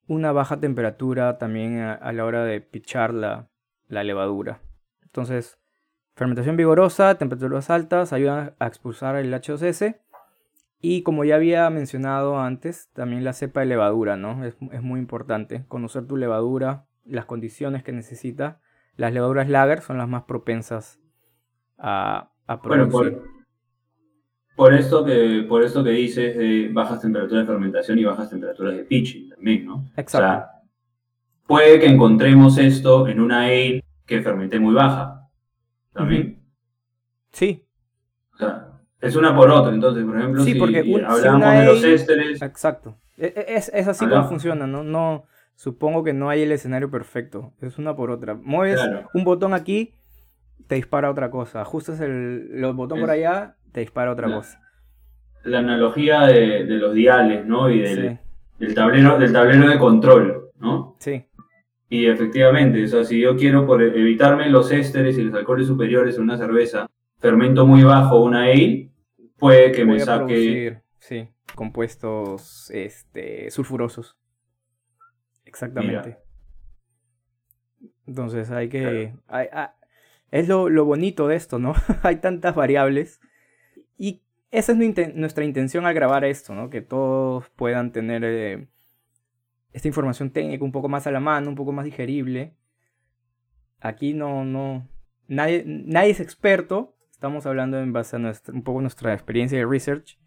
[0.07, 3.49] una baja temperatura también a, a la hora de pichar la,
[3.89, 4.61] la levadura.
[5.03, 5.59] Entonces,
[6.17, 9.97] fermentación vigorosa, temperaturas altas ayudan a expulsar el HOCS.
[10.83, 14.45] Y como ya había mencionado antes, también la cepa de levadura, ¿no?
[14.45, 18.61] Es, es muy importante conocer tu levadura, las condiciones que necesita.
[18.97, 20.99] Las levaduras lager son las más propensas
[21.77, 23.19] a, a Bueno, producir.
[23.19, 23.40] por,
[24.61, 28.77] por esto que, por esto que dices de bajas temperaturas de fermentación y bajas temperaturas
[28.77, 29.87] de pitching también, ¿no?
[29.97, 30.19] Exacto.
[30.19, 30.51] O sea,
[31.47, 35.29] puede que encontremos esto en una ale que fermenté muy baja.
[35.95, 36.43] También.
[37.33, 37.65] Sí,
[38.35, 38.69] O sea,
[39.01, 39.73] es una por otra.
[39.73, 42.99] Entonces, por ejemplo, Sí, si porque un- si hablamos una de los ésteres, exacto.
[43.17, 44.27] E- e- Es, es así Hablamos.
[44.27, 44.85] como funciona, ¿no?
[44.85, 47.55] No, supongo que no hay el escenario perfecto.
[47.63, 48.35] Es una por otra.
[48.35, 49.09] Mueves Claro.
[49.15, 49.95] un botón aquí,
[50.67, 51.63] te dispara otra cosa.
[51.63, 54.61] Ajustas el, el botón por Es- allá, te dispara otra La- cosa.
[55.45, 57.71] la analogía de, de los diales, ¿no?
[57.71, 58.19] Y del, Sí,
[58.67, 60.97] del tablero, del tablero de control, ¿no?
[60.99, 61.25] sí,
[61.89, 66.17] Y efectivamente, o sea, si yo quiero por evitarme los ésteres y los alcoholes superiores
[66.17, 66.87] en una cerveza,
[67.19, 68.91] fermento muy bajo una ale,
[69.39, 70.83] puede que me voy saque producir.
[70.99, 74.17] sí, compuestos este, sulfurosos.
[75.45, 76.19] Exactamente.
[78.07, 79.15] Entonces hay que...
[79.29, 79.75] Ah,
[80.31, 81.75] es lo, lo, bonito de esto, ¿no?
[82.03, 83.21] hay tantas variables.
[84.51, 86.71] Esa es nuestra intención al grabar esto, ¿no?
[86.71, 88.69] Que todos puedan tener eh,
[89.73, 92.57] esta información técnica un poco más a la mano, un poco más digerible.
[93.81, 94.89] Aquí no, no,
[95.29, 96.97] nadie, nadie es experto.
[97.13, 100.19] Estamos hablando en base a nuestra, un poco nuestra experiencia de research.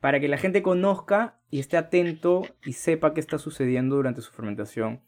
[0.00, 4.30] Para que la gente conozca y esté atento y sepa qué está sucediendo durante su
[4.30, 5.02] fermentación.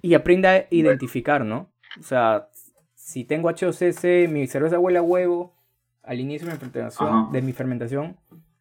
[0.00, 1.70] Y aprenda a identificar, ¿no?
[2.00, 2.48] O sea,
[2.94, 5.61] si tengo HOCC, mi cerveza huele a huevo,
[6.02, 8.16] al inicio de mi fermentación, de mi fermentación,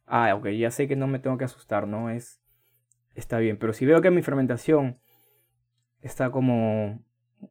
[0.05, 2.09] ah, ok, ya sé que no me tengo que asustar, ¿no?
[2.09, 2.41] Es,
[3.15, 4.99] está bien, pero si veo que mi fermentación
[6.01, 7.03] está como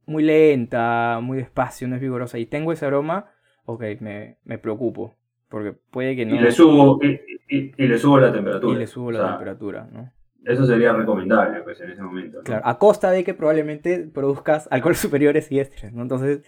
[0.06, 3.30] muy lenta, muy despacio, no es vigorosa y tengo ese aroma,
[3.64, 5.16] ok, me, me preocupo,
[5.48, 6.36] porque puede que no...
[6.36, 8.74] Y le subo, y, le subo la temperatura.
[8.74, 10.12] Y le subo la temperatura, ¿no?
[10.44, 12.40] Eso sería recomendable, pues, en ese momento.
[12.44, 16.02] Claro, a costa de que probablemente produzcas alcoholes superiores y ésteres, ¿no?
[16.02, 16.42] Entonces,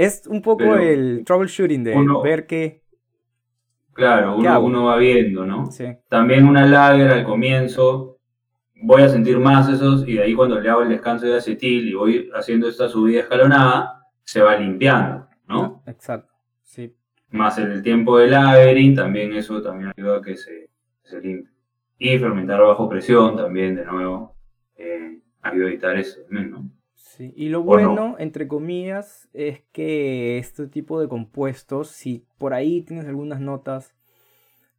[0.00, 1.94] es un poco el troubleshooting de
[2.24, 2.82] ver qué.
[3.92, 5.70] Claro, uno, va viendo, ¿no?
[5.70, 5.84] Sí.
[6.08, 8.18] También una lager al comienzo,
[8.76, 11.88] voy a sentir más esos, y de ahí cuando le hago el descanso de acetil
[11.88, 15.82] y voy haciendo esta subida escalonada, se va limpiando, ¿no?
[15.86, 16.32] Exacto,
[16.62, 16.96] sí.
[17.28, 20.70] Más en el tiempo del lagering, también eso también ayuda a que se,
[21.02, 21.52] se limpie.
[21.98, 24.34] Y fermentar bajo presión también, de nuevo,
[24.76, 26.70] eh, ayuda a evitar eso ¿no?
[27.18, 33.06] Y lo bueno, entre comillas, es que este tipo de compuestos, si por ahí tienes
[33.06, 33.94] algunas notas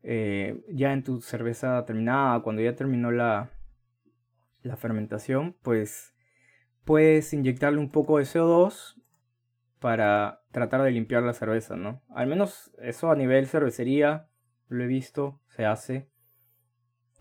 [0.04, 3.52] eh, ya en tu cerveza terminada, cuando ya terminó la,
[4.64, 6.16] la fermentación, pues
[6.84, 8.96] puedes inyectarle un poco de CO2
[9.80, 12.02] para tratar de limpiar la cerveza, ¿no?
[12.10, 14.28] Al menos eso a nivel cervecería
[14.68, 16.10] lo he visto, se hace.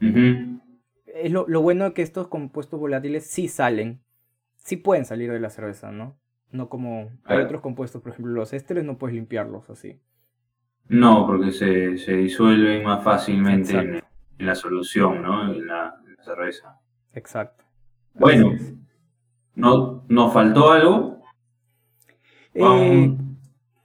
[0.00, 4.02] es lo, lo, bueno que estos compuestos volátiles sí salen
[4.64, 6.18] sí pueden salir de la cerveza, ¿no?
[6.50, 10.00] No como hay otros compuestos, por ejemplo, los ésteres no puedes limpiarlos así.
[10.88, 14.02] No, porque se, se disuelven más fácilmente en,
[14.38, 15.52] la solución, ¿no?
[15.52, 16.80] En la, cerveza.
[17.14, 17.64] Exacto.
[18.14, 18.52] Bueno,
[19.54, 21.22] ¿no, ¿nos faltó algo?
[22.54, 23.16] Eh,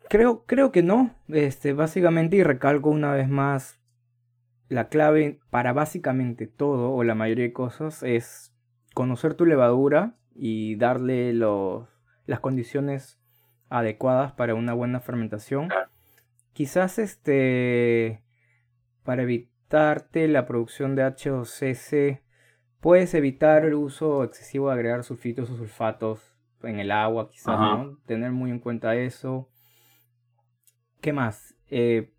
[0.09, 1.11] creo, creo que no.
[1.27, 3.79] Este, básicamente, y recalco una vez más,
[4.67, 8.51] la clave para básicamente todo o la mayoría de cosas es
[8.95, 11.87] conocer tu levadura y darle los,
[12.25, 13.19] las condiciones
[13.69, 15.69] adecuadas para una buena fermentación.
[16.53, 18.21] Quizás este
[19.03, 22.21] para evitarte la producción de HOCC
[22.79, 27.97] puedes evitar el uso excesivo de agregar sulfitos o sulfatos en el agua, quizás, ¿no?
[28.05, 29.49] Tener muy en cuenta eso.
[31.01, 31.55] ¿Qué más?
[31.67, 32.11] Eh,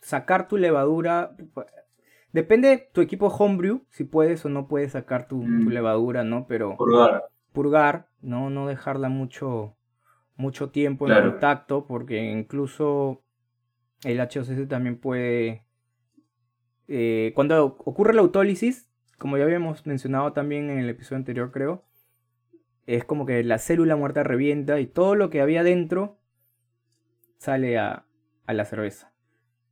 [0.00, 1.36] sacar tu levadura.
[2.32, 5.68] Depende de tu equipo homebrew, si puedes o no puedes sacar tu, mm.
[5.68, 6.46] levadura, ¿no?
[6.46, 9.76] Pero purgar, purgar no, no dejarla mucho,
[10.36, 13.22] mucho tiempo en contacto, porque incluso
[14.04, 15.64] el HOCC también puede...
[16.88, 21.84] Eh, cuando ocurre la autólisis, como ya habíamos mencionado también en el episodio anterior, creo,
[22.86, 26.18] es como que la célula muerta revienta y todo lo que había dentro
[27.38, 28.04] sale a
[28.46, 29.15] la cerveza.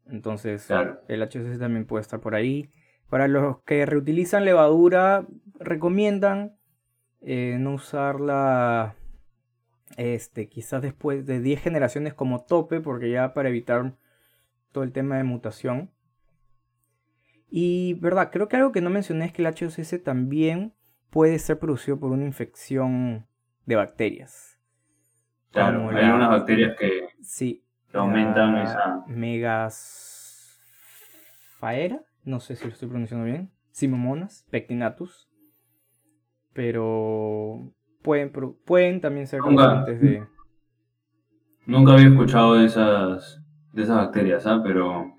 [0.07, 0.69] Entonces,
[1.09, 2.71] el HCC también puede estar por ahí.
[3.09, 5.27] Para los que reutilizan levadura,
[5.59, 6.57] recomiendan
[7.21, 8.97] eh, no usarla
[9.97, 13.95] este, quizás después de 10 generaciones como tope, porque ya para evitar
[14.73, 15.91] todo el tema de mutación.
[17.49, 20.75] Y, verdad, creo que algo que no mencioné es que el HOCC también
[21.11, 23.27] puede ser producido por una infección
[23.67, 24.59] de bacterias.
[25.53, 27.07] Claro, hay unas bacterias que...
[27.23, 27.64] Sí,
[27.99, 29.05] aumentan esa.
[29.07, 30.51] Megasfaera,
[32.25, 33.51] no sé si lo estoy pronunciando bien.
[33.71, 35.29] Simomonas, pectinatus.
[36.53, 37.73] Pero
[38.03, 38.31] pueden,
[38.65, 40.25] pueden también ser causantes de.
[41.67, 43.43] Nunca había escuchado de esas,
[43.73, 44.61] de esas bacterias, ¿ah?
[44.63, 45.15] pero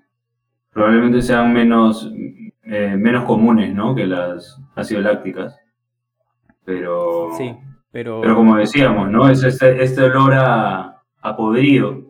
[0.70, 2.10] probablemente sean menos,
[2.62, 3.94] eh, menos comunes ¿no?
[3.94, 5.58] que las ácido lácticas.
[6.64, 7.56] Pero, sí,
[7.90, 8.20] pero...
[8.20, 9.28] pero como decíamos, ¿no?
[9.28, 12.05] es este, este olor a, a podrido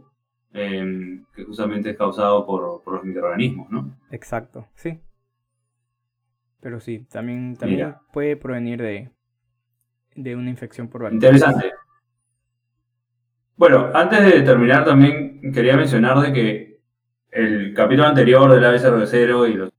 [0.58, 3.94] Em, que justamente es causado por, los microorganismos, ¿no?
[4.10, 4.98] Exacto, sí.
[6.60, 9.10] Pero sí, también, también puede provenir de,
[10.14, 11.34] de una infección por bacterias.
[11.34, 11.72] Interesante.
[13.58, 16.80] Bueno, antes de terminar también quería mencionar de que
[17.30, 19.70] el capítulo anterior del ave cervecero y los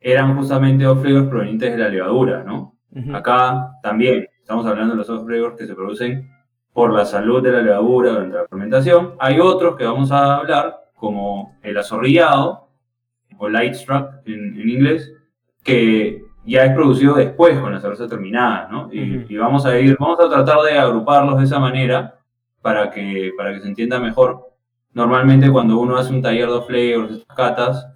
[0.00, 2.76] eran justamente off provenientes de la levadura, ¿no?
[3.14, 6.28] Acá también estamos hablando de los off que se producen
[6.76, 9.14] por la salud de la levadura durante la fermentación.
[9.18, 12.68] Hay otros que vamos a hablar, como el azorrillado,
[13.38, 15.10] o Lightstruck en, en inglés,
[15.62, 18.90] que ya es producido después con la cerveza terminada, ¿no?
[18.92, 19.32] Y, Ujú.
[19.32, 22.18] y vamos a ir, vamos a tratar de agruparlos de esa manera
[22.60, 24.50] para que, para que se entienda mejor.
[24.92, 27.88] Normalmente cuando uno hace un taller de flavors, estas catas,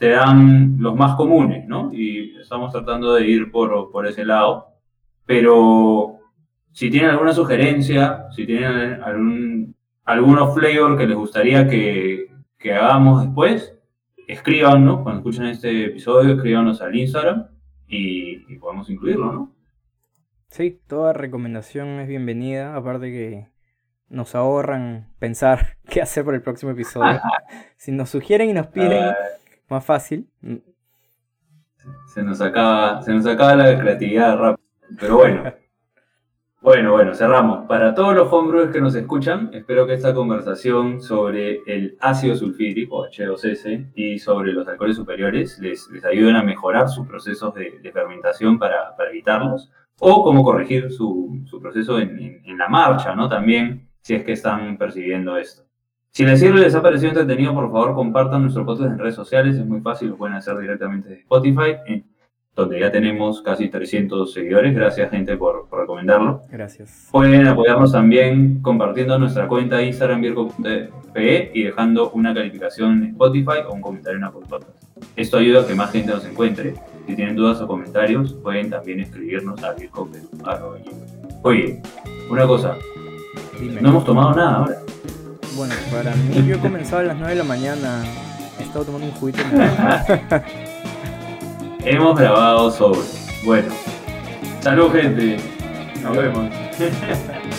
[0.00, 1.92] te dan los más comunes, ¿no?
[1.92, 4.70] Y estamos tratando de ir por, por ese lado.
[5.24, 6.13] Pero
[6.74, 12.26] si tienen alguna sugerencia, si tienen algún, algunos flavor que les gustaría que,
[12.58, 13.78] que hagamos después,
[14.26, 17.46] escríbanos cuando escuchen este episodio, escríbanos al Instagram
[17.86, 19.52] y, y podemos incluirlo, ¿no?
[20.48, 23.48] Sí, toda recomendación es bienvenida, aparte que
[24.08, 27.20] nos ahorran pensar qué hacer para el próximo episodio.
[27.76, 29.16] si nos sugieren y nos piden, Ah,
[29.68, 30.28] más fácil.
[32.12, 34.68] Se, nos acaba, se nos acaba la creatividad rápido.
[34.98, 35.54] Pero bueno.
[36.64, 37.66] Bueno, bueno, cerramos.
[37.66, 43.06] Para todos los homebrewers que nos escuchan, espero que esta conversación sobre el ácido sulfídrico,
[43.06, 47.92] H2S, y sobre los alcoholes superiores les, les ayuden a mejorar sus procesos de, de
[47.92, 53.14] fermentación para, para evitarlos, o cómo corregir su, su proceso en, en- en la marcha,
[53.14, 53.28] ¿no?
[53.28, 55.64] También, si es que están percibiendo esto.
[56.08, 59.56] Si les sirve les ha parecido entretenido, por favor compartan nuestro podcast en redes sociales,
[59.58, 61.76] es muy fácil, lo pueden hacer directamente de Spotify,
[62.56, 66.42] donde ya tenemos casi 300 seguidores, gracias gente por, por recomendarlo.
[66.50, 67.08] Gracias.
[67.10, 73.72] Pueden apoyarnos también compartiendo nuestra cuenta Instagram virgo.pe y dejando una calificación en Spotify o
[73.74, 74.84] un comentario en Apple Podcast.
[75.16, 76.74] Esto ayuda a que más gente nos encuentre.
[77.06, 80.20] Si tienen dudas o comentarios, pueden también escribirnos a virgo.pe.
[81.42, 81.82] Oye,
[82.30, 82.76] una cosa,
[83.60, 83.82] Dime.
[83.82, 84.76] no hemos tomado nada ahora.
[85.56, 88.04] Bueno, para mí yo he comenzado a las 9 de la mañana.
[88.58, 89.42] He estado tomando un juguito.
[91.86, 93.00] Hemos grabado sobre.
[93.44, 93.74] Bueno,
[94.60, 95.36] salud gente.
[96.02, 96.48] Nos vemos.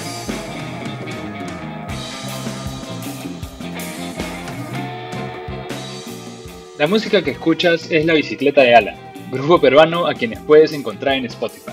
[6.80, 8.96] La música que escuchas es La Bicicleta de Alan,
[9.32, 11.72] grupo peruano a quienes puedes encontrar en Spotify.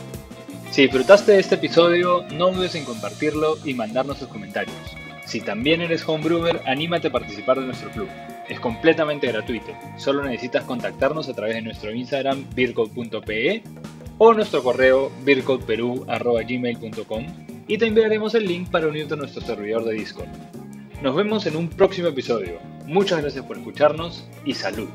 [0.70, 4.76] Si disfrutaste de este episodio, no dudes en compartirlo y mandarnos tus comentarios.
[5.24, 8.09] Si también eres homebrewer, anímate a participar de nuestro club.
[8.49, 9.72] Es completamente gratuito.
[9.97, 13.62] Solo necesitas contactarnos a través de nuestro Instagram vircode.pe
[14.18, 17.26] o nuestro correo vircodeperú.gmail.com
[17.68, 20.28] y te enviaremos el link para unirte a nuestro servidor de Discord.
[21.03, 22.59] Nos vemos en un próximo episodio.
[22.86, 24.88] Muchas gracias por escucharnos y salud.